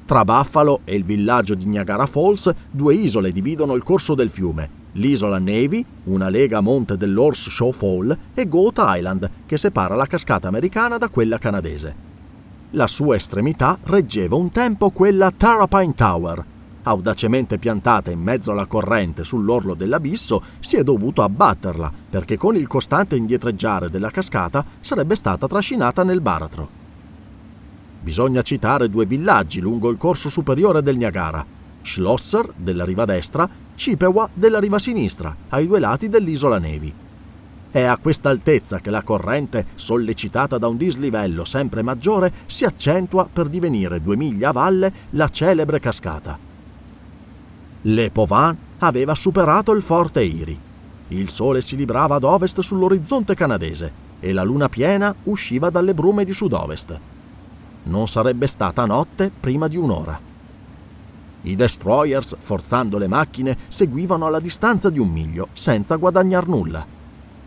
Tra 0.06 0.24
Buffalo 0.24 0.82
e 0.84 0.96
il 0.96 1.04
villaggio 1.04 1.56
di 1.56 1.66
Niagara 1.66 2.06
Falls, 2.06 2.54
due 2.70 2.94
isole 2.94 3.32
dividono 3.32 3.74
il 3.74 3.82
corso 3.82 4.14
del 4.14 4.30
fiume. 4.30 4.84
L'isola 4.94 5.40
Navy, 5.40 5.84
una 6.04 6.30
lega 6.30 6.62
monte 6.62 6.96
dell'Horse 6.96 7.50
Show 7.50 7.72
Fall, 7.72 8.16
e 8.36 8.48
Goat 8.48 8.78
Island, 8.78 9.30
che 9.48 9.58
separa 9.58 9.96
la 9.96 10.06
cascata 10.06 10.48
americana 10.48 11.00
da 11.00 11.10
quella 11.10 11.40
canadese. 11.40 11.96
La 12.72 12.86
sua 12.86 13.16
estremità 13.16 13.80
reggeva 13.86 14.36
un 14.36 14.52
tempo 14.52 14.92
quella 14.92 15.32
Tarapine 15.32 15.96
Tower. 15.96 16.46
Audacemente 16.84 17.58
piantata 17.58 18.12
in 18.12 18.20
mezzo 18.20 18.52
alla 18.52 18.68
corrente 18.68 19.24
sull'orlo 19.24 19.74
dell'abisso, 19.74 20.40
si 20.60 20.76
è 20.76 20.84
dovuto 20.84 21.24
abbatterla 21.24 21.92
perché 22.12 22.38
con 22.38 22.56
il 22.56 22.68
costante 22.68 23.16
indietreggiare 23.16 23.90
della 23.90 24.12
cascata 24.12 24.64
sarebbe 24.82 25.16
stata 25.16 25.48
trascinata 25.48 26.04
nel 26.04 26.22
baratro. 26.22 26.85
Bisogna 28.06 28.44
citare 28.44 28.88
due 28.88 29.08
villaggi 29.08 29.60
lungo 29.60 29.90
il 29.90 29.98
corso 29.98 30.30
superiore 30.30 30.84
del 30.84 30.96
Niagara, 30.96 31.44
Schlosser 31.82 32.54
della 32.56 32.86
riva 32.86 33.04
destra, 33.04 33.50
Chippewa 33.74 34.30
della 34.32 34.60
riva 34.60 34.78
sinistra, 34.78 35.36
ai 35.50 35.66
due 35.66 35.80
lati 35.80 36.08
dell'isola 36.08 36.60
Nevi. 36.60 36.94
È 37.72 37.82
a 37.82 37.98
questa 37.98 38.30
altezza 38.30 38.78
che 38.78 38.92
la 38.92 39.02
corrente, 39.02 39.66
sollecitata 39.74 40.60
da 40.60 40.68
un 40.68 40.78
dislivello 40.78 41.44
sempre 41.46 41.82
maggiore, 41.82 42.32
si 42.46 42.64
accentua 42.64 43.28
per 43.28 43.48
divenire 43.48 44.00
due 44.00 44.16
miglia 44.16 44.50
a 44.50 44.54
valle 44.54 44.94
la 45.10 45.28
celebre 45.28 45.80
cascata. 45.80 46.38
Le 47.82 48.12
Povin 48.12 48.56
aveva 48.78 49.16
superato 49.16 49.72
il 49.72 49.82
forte 49.82 50.22
Erie. 50.22 50.60
Il 51.08 51.30
sole 51.30 51.60
si 51.60 51.76
librava 51.76 52.18
ad 52.18 52.24
ovest 52.24 52.60
sull'orizzonte 52.60 53.34
canadese 53.34 53.92
e 54.20 54.32
la 54.32 54.44
luna 54.44 54.70
piena 54.70 55.14
usciva 55.24 55.72
dalle 55.72 55.96
brume 55.96 56.24
di 56.24 56.34
sud-ovest 56.34 57.00
non 57.86 58.08
sarebbe 58.08 58.48
stata 58.48 58.86
notte 58.86 59.32
prima 59.38 59.68
di 59.68 59.78
un'ora. 59.78 60.20
I 61.42 61.56
destroyers, 61.56 62.36
forzando 62.40 62.98
le 62.98 63.08
macchine, 63.08 63.58
seguivano 63.68 64.26
alla 64.26 64.40
distanza 64.40 64.90
di 64.90 65.00
un 65.00 65.10
miglio, 65.10 65.50
senza 65.54 65.96
guadagnar 65.96 66.48
nulla. 66.48 66.86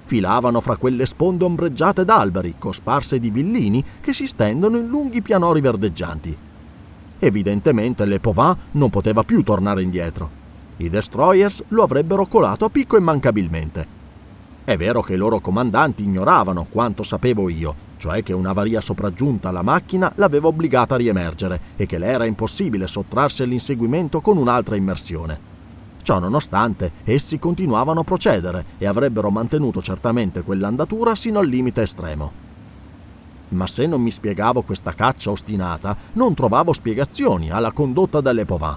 Filavano 0.05 0.61
fra 0.61 0.77
quelle 0.77 1.05
sponde 1.05 1.45
ombreggiate 1.45 2.05
d'alberi, 2.05 2.55
cosparse 2.59 3.19
di 3.19 3.31
villini 3.31 3.85
che 4.01 4.13
si 4.13 4.27
stendono 4.27 4.79
in 4.79 4.87
lunghi 4.87 5.21
pianori 5.21 5.61
verdeggianti. 5.61 6.37
Evidentemente 7.19 8.05
le 8.05 8.21
Povin 8.21 8.57
non 8.73 8.91
poteva 8.91 9.25
più 9.25 9.43
tornare 9.43 9.83
indietro. 9.83 10.31
I 10.77 10.89
destroyers 10.89 11.65
lo 11.69 11.83
avrebbero 11.83 12.27
colato 12.27 12.65
a 12.65 12.71
picco 12.71 12.97
immancabilmente. 12.97 13.97
È 14.63 14.77
vero 14.77 15.03
che 15.03 15.15
i 15.15 15.17
loro 15.17 15.41
comandanti 15.41 16.05
ignoravano 16.05 16.69
quanto 16.71 17.03
sapevo 17.03 17.49
io, 17.49 17.75
cioè 17.99 18.23
che 18.23 18.33
un'avaria 18.33 18.81
sopraggiunta 18.81 19.51
alla 19.51 19.63
macchina 19.63 20.11
l'aveva 20.15 20.49
obbligata 20.49 20.95
a 20.95 20.99
riemergere 20.99 21.61
e 21.77 21.85
che 21.85 21.99
le 21.99 22.07
era 22.07 22.25
impossibile 22.25 22.87
sottrarsi 22.87 23.43
all'inseguimento 23.43 24.23
con 24.23 24.39
un'altra 24.39 24.77
immersione. 24.77 25.57
Ciò 26.01 26.19
nonostante, 26.19 26.93
essi 27.05 27.39
continuavano 27.39 28.01
a 28.01 28.05
procedere 28.05 28.65
e 28.79 28.87
avrebbero 28.87 29.31
mantenuto 29.31 29.83
certamente 29.83 30.43
quell'andatura 30.43 31.15
sino 31.15 31.41
al 31.41 31.47
limite 31.49 31.83
estremo. 31.83 32.33
Ma 33.49 33.67
se 33.67 33.87
non 33.87 34.01
mi 34.01 34.11
spiegavo 34.11 34.63
questa 34.63 34.95
caccia 34.95 35.31
ostinata, 35.31 35.97
non 36.15 36.33
trovavo 36.33 36.73
spiegazioni 36.73 37.51
alla 37.51 37.73
condotta 37.73 38.21
delle 38.21 38.47
Povin. 38.47 38.77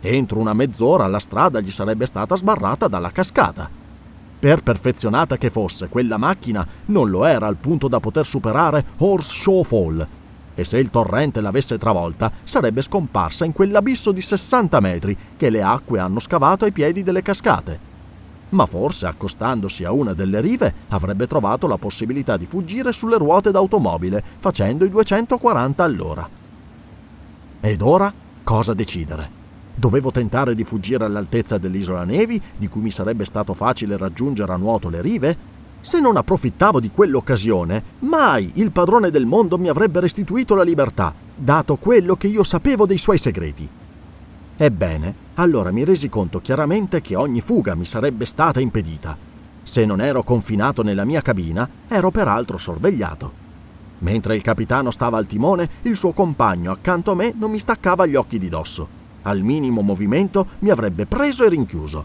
Entro 0.00 0.40
una 0.40 0.52
mezz'ora 0.52 1.06
la 1.06 1.18
strada 1.18 1.60
gli 1.60 1.70
sarebbe 1.70 2.06
stata 2.06 2.36
sbarrata 2.36 2.88
dalla 2.88 3.10
cascata 3.10 3.86
per 4.38 4.62
perfezionata 4.62 5.36
che 5.36 5.50
fosse, 5.50 5.88
quella 5.88 6.16
macchina 6.16 6.66
non 6.86 7.10
lo 7.10 7.24
era 7.24 7.46
al 7.46 7.56
punto 7.56 7.88
da 7.88 7.98
poter 7.98 8.24
superare 8.24 8.84
Horse 8.98 9.32
Show 9.32 9.64
Fall. 9.64 10.06
E 10.54 10.64
se 10.64 10.78
il 10.78 10.90
torrente 10.90 11.40
l'avesse 11.40 11.76
travolta, 11.76 12.30
sarebbe 12.44 12.82
scomparsa 12.82 13.44
in 13.44 13.52
quell'abisso 13.52 14.12
di 14.12 14.20
60 14.20 14.80
metri 14.80 15.16
che 15.36 15.50
le 15.50 15.62
acque 15.62 15.98
hanno 15.98 16.20
scavato 16.20 16.64
ai 16.64 16.72
piedi 16.72 17.02
delle 17.02 17.22
cascate. 17.22 17.86
Ma 18.50 18.64
forse, 18.66 19.06
accostandosi 19.06 19.84
a 19.84 19.92
una 19.92 20.14
delle 20.14 20.40
rive, 20.40 20.72
avrebbe 20.88 21.26
trovato 21.26 21.66
la 21.66 21.76
possibilità 21.76 22.36
di 22.36 22.46
fuggire 22.46 22.92
sulle 22.92 23.18
ruote 23.18 23.50
d'automobile, 23.50 24.22
facendo 24.38 24.84
i 24.84 24.90
240 24.90 25.84
all'ora. 25.84 26.28
Ed 27.60 27.82
ora 27.82 28.12
cosa 28.44 28.72
decidere? 28.72 29.37
Dovevo 29.78 30.10
tentare 30.10 30.56
di 30.56 30.64
fuggire 30.64 31.04
all'altezza 31.04 31.56
dell'isola 31.56 32.02
Nevi, 32.02 32.42
di 32.56 32.66
cui 32.66 32.80
mi 32.80 32.90
sarebbe 32.90 33.24
stato 33.24 33.54
facile 33.54 33.96
raggiungere 33.96 34.52
a 34.52 34.56
nuoto 34.56 34.88
le 34.88 35.00
rive? 35.00 35.36
Se 35.78 36.00
non 36.00 36.16
approfittavo 36.16 36.80
di 36.80 36.90
quell'occasione, 36.90 37.84
mai 38.00 38.50
il 38.56 38.72
padrone 38.72 39.10
del 39.10 39.24
mondo 39.24 39.56
mi 39.56 39.68
avrebbe 39.68 40.00
restituito 40.00 40.56
la 40.56 40.64
libertà, 40.64 41.14
dato 41.32 41.76
quello 41.76 42.16
che 42.16 42.26
io 42.26 42.42
sapevo 42.42 42.86
dei 42.86 42.98
suoi 42.98 43.18
segreti. 43.18 43.68
Ebbene, 44.56 45.14
allora 45.34 45.70
mi 45.70 45.84
resi 45.84 46.08
conto 46.08 46.40
chiaramente 46.40 47.00
che 47.00 47.14
ogni 47.14 47.40
fuga 47.40 47.76
mi 47.76 47.84
sarebbe 47.84 48.24
stata 48.24 48.58
impedita. 48.58 49.16
Se 49.62 49.84
non 49.84 50.00
ero 50.00 50.24
confinato 50.24 50.82
nella 50.82 51.04
mia 51.04 51.22
cabina, 51.22 51.68
ero 51.86 52.10
peraltro 52.10 52.58
sorvegliato. 52.58 53.32
Mentre 53.98 54.34
il 54.34 54.42
capitano 54.42 54.90
stava 54.90 55.18
al 55.18 55.26
timone, 55.26 55.68
il 55.82 55.94
suo 55.94 56.10
compagno 56.10 56.72
accanto 56.72 57.12
a 57.12 57.14
me 57.14 57.32
non 57.36 57.52
mi 57.52 57.60
staccava 57.60 58.06
gli 58.06 58.16
occhi 58.16 58.38
di 58.38 58.48
dosso. 58.48 58.97
Al 59.28 59.42
minimo 59.42 59.82
movimento 59.82 60.46
mi 60.60 60.70
avrebbe 60.70 61.04
preso 61.04 61.44
e 61.44 61.50
rinchiuso. 61.50 62.02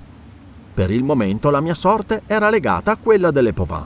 Per 0.73 0.91
il 0.91 1.05
momento 1.05 1.49
la 1.51 1.61
mia 1.61 1.73
sorte 1.73 2.23
era 2.25 2.49
legata 2.49 2.91
a 2.91 2.97
quella 2.97 3.31
delle 3.31 3.53
Povin. 3.53 3.85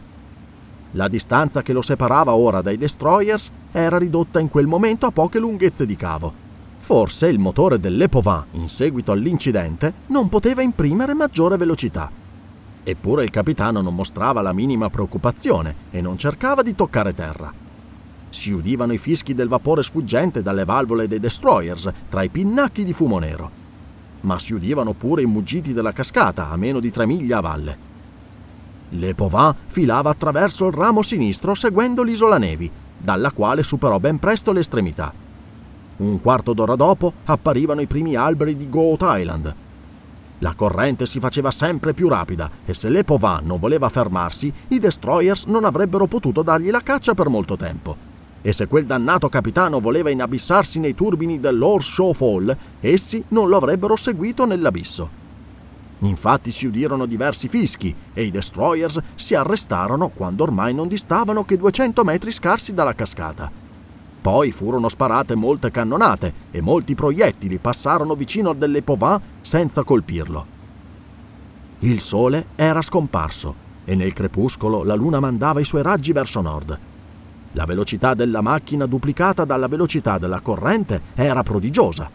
La 0.94 1.08
distanza 1.08 1.62
che 1.62 1.72
lo 1.72 1.84
separava 1.84 2.34
ora 2.34 2.62
dai 2.62 2.78
destroyers 2.78 3.52
era 3.72 4.00
ridotta 4.00 4.40
in 4.40 4.50
quel 4.50 4.66
momento 4.66 5.06
a 5.06 5.12
poche 5.12 5.38
lunghezze 5.38 5.86
di 5.86 5.96
cavo. 5.96 6.34
Forse 6.80 7.28
il 7.28 7.38
motore 7.38 7.80
delle 7.80 8.10
Povin, 8.10 8.44
in 8.54 8.68
seguito 8.68 9.12
all'incidente, 9.12 9.94
non 10.08 10.30
poteva 10.30 10.64
imprimere 10.64 11.14
maggiore 11.14 11.58
velocità. 11.58 12.10
Eppure 12.84 13.24
il 13.24 13.30
capitano 13.30 13.82
non 13.82 13.94
mostrava 13.94 14.42
la 14.42 14.54
minima 14.54 14.90
preoccupazione 14.90 15.76
e 15.92 16.02
non 16.02 16.18
cercava 16.18 16.64
di 16.64 16.74
toccare 16.74 17.14
terra. 17.14 17.54
Si 18.30 18.52
udivano 18.52 18.94
i 18.94 18.98
fischi 18.98 19.34
del 19.34 19.48
vapore 19.48 19.82
sfuggente 19.82 20.42
dalle 20.42 20.66
valvole 20.66 21.08
dei 21.08 21.20
destroyers 21.20 21.90
tra 22.10 22.24
i 22.24 22.30
pinnacchi 22.30 22.84
di 22.84 22.94
fumo 22.94 23.20
nero. 23.20 23.66
Ma 24.22 24.38
si 24.38 24.54
udivano 24.54 24.94
pure 24.94 25.22
i 25.22 25.26
muggiti 25.26 25.74
della 25.74 25.92
cascata 25.92 26.50
a 26.50 26.58
meno 26.58 26.80
di 26.80 26.92
tre 26.92 27.06
miglia 27.06 27.38
a 27.38 27.42
valle. 27.42 27.78
Le 28.90 29.16
Povin 29.16 29.54
filava 29.68 30.10
attraverso 30.10 30.68
il 30.68 30.74
ramo 30.74 31.02
sinistro 31.02 31.54
seguendo 31.54 32.04
l'isola 32.04 32.38
Nevi, 32.38 32.70
dalla 33.02 33.32
quale 33.32 33.64
superò 33.64 34.00
ben 34.00 34.18
presto 34.20 34.52
l'estremità. 34.52 35.14
Un 35.98 36.22
quarto 36.22 36.54
d'ora 36.54 36.76
dopo 36.76 37.12
apparivano 37.26 37.82
i 37.82 37.88
primi 37.88 38.16
alberi 38.16 38.56
di 38.56 38.70
Goat 38.70 39.04
Island. 39.04 39.56
La 40.40 40.54
corrente 40.54 41.06
si 41.06 41.20
faceva 41.20 41.50
sempre 41.50 41.94
più 41.94 42.08
rapida 42.08 42.50
e 42.66 42.74
se 42.74 42.90
le 42.90 43.04
Povin 43.04 43.40
non 43.44 43.60
voleva 43.60 43.90
fermarsi, 43.90 44.54
i 44.68 44.80
destroyers 44.80 45.46
non 45.46 45.66
avrebbero 45.66 46.06
potuto 46.06 46.44
dargli 46.44 46.70
la 46.70 46.82
caccia 46.82 47.14
per 47.14 47.28
molto 47.28 47.58
tempo 47.58 48.07
e 48.48 48.54
se 48.54 48.66
quel 48.68 48.86
dannato 48.86 49.28
capitano 49.28 49.82
voleva 49.82 50.10
inabissarsi 50.10 50.80
nei 50.80 50.96
turbini 50.96 51.38
dell'Horse 51.38 51.92
Show 51.92 52.14
Fall, 52.14 52.58
essi 52.80 53.22
non 53.30 53.50
lo 53.50 53.58
avrebbero 53.58 53.98
seguito 53.98 54.46
nell'abisso. 54.46 55.10
Infatti 56.00 56.52
si 56.52 56.66
udirono 56.66 57.06
diversi 57.06 57.50
fischi 57.50 57.94
e 58.14 58.24
i 58.24 58.32
destroyers 58.32 59.02
si 59.16 59.36
arrestarono 59.36 60.08
quando 60.08 60.44
ormai 60.44 60.74
non 60.74 60.88
distavano 60.88 61.44
che 61.44 61.58
200 61.58 62.06
metri 62.06 62.32
scarsi 62.32 62.74
dalla 62.74 62.96
cascata. 62.96 63.52
Poi 64.22 64.54
furono 64.54 64.88
sparate 64.88 65.36
molte 65.36 65.70
cannonate 65.70 66.34
e 66.52 66.62
molti 66.62 66.96
proiettili 66.96 67.58
passarono 67.58 68.16
vicino 68.16 68.52
a 68.52 68.56
delle 68.56 68.82
Povin 68.82 69.20
senza 69.42 69.84
colpirlo. 69.84 70.46
Il 71.80 72.00
sole 72.00 72.48
era 72.56 72.82
scomparso 72.82 73.66
e 73.84 73.94
nel 73.94 74.14
crepuscolo 74.14 74.84
la 74.84 74.96
luna 74.96 75.20
mandava 75.20 75.60
i 75.60 75.66
suoi 75.66 75.84
raggi 75.84 76.14
verso 76.14 76.40
nord. 76.40 76.87
La 77.54 77.66
velocità 77.66 78.14
della 78.14 78.42
macchina 78.42 78.86
duplicata 78.86 79.46
dalla 79.46 79.68
velocità 79.68 80.18
della 80.18 80.42
corrente 80.42 81.02
era 81.16 81.44
prodigiosa. 81.44 82.10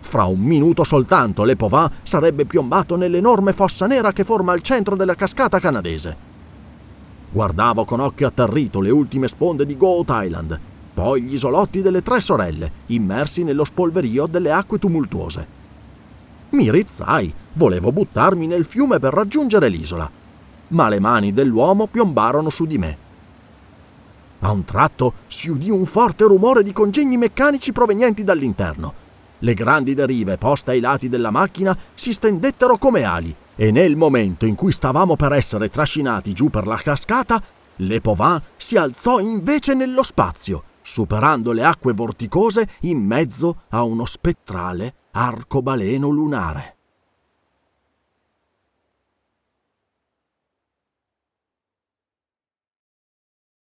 Fra 0.00 0.24
un 0.24 0.40
minuto 0.40 0.84
soltanto 0.84 1.44
Le 1.44 1.56
Povin 1.56 1.88
sarebbe 2.02 2.44
piombato 2.44 2.96
nell'enorme 2.96 3.52
fossa 3.52 3.86
nera 3.86 4.12
che 4.12 4.24
forma 4.24 4.54
il 4.54 4.62
centro 4.62 4.96
della 4.96 5.14
cascata 5.14 5.58
canadese. 5.58 6.28
Guardavo 7.32 7.84
con 7.84 8.00
occhio 8.00 8.26
atterrito 8.26 8.80
le 8.80 8.90
ultime 8.90 9.28
sponde 9.28 9.64
di 9.64 9.76
Goat 9.76 10.10
Island, 10.10 10.58
poi 10.92 11.22
gli 11.22 11.34
isolotti 11.34 11.80
delle 11.80 12.02
tre 12.02 12.20
sorelle, 12.20 12.72
immersi 12.86 13.44
nello 13.44 13.64
spolverio 13.64 14.26
delle 14.26 14.50
acque 14.50 14.78
tumultuose. 14.78 15.58
Mi 16.50 16.70
rizzai, 16.70 17.32
volevo 17.52 17.92
buttarmi 17.92 18.46
nel 18.46 18.64
fiume 18.64 18.98
per 18.98 19.12
raggiungere 19.12 19.68
l'isola, 19.68 20.10
ma 20.68 20.88
le 20.88 20.98
mani 20.98 21.32
dell'uomo 21.32 21.86
piombarono 21.86 22.50
su 22.50 22.64
di 22.64 22.78
me. 22.78 23.08
A 24.40 24.52
un 24.52 24.64
tratto 24.64 25.14
si 25.26 25.50
udì 25.50 25.70
un 25.70 25.84
forte 25.84 26.24
rumore 26.24 26.62
di 26.62 26.72
congegni 26.72 27.16
meccanici 27.16 27.72
provenienti 27.72 28.24
dall'interno. 28.24 28.94
Le 29.38 29.54
grandi 29.54 29.94
derive 29.94 30.36
poste 30.38 30.72
ai 30.72 30.80
lati 30.80 31.08
della 31.08 31.30
macchina 31.30 31.76
si 31.94 32.12
stendettero 32.12 32.76
come 32.76 33.02
ali 33.02 33.34
e 33.54 33.70
nel 33.70 33.96
momento 33.96 34.46
in 34.46 34.54
cui 34.54 34.72
stavamo 34.72 35.16
per 35.16 35.32
essere 35.32 35.68
trascinati 35.68 36.32
giù 36.32 36.48
per 36.48 36.66
la 36.66 36.76
cascata, 36.76 37.42
Le 37.76 38.00
Pauvin 38.00 38.40
si 38.56 38.76
alzò 38.76 39.18
invece 39.18 39.74
nello 39.74 40.02
spazio, 40.02 40.62
superando 40.80 41.52
le 41.52 41.64
acque 41.64 41.92
vorticose 41.92 42.66
in 42.80 43.04
mezzo 43.04 43.54
a 43.70 43.82
uno 43.82 44.06
spettrale 44.06 44.94
arcobaleno 45.12 46.08
lunare. 46.08 46.79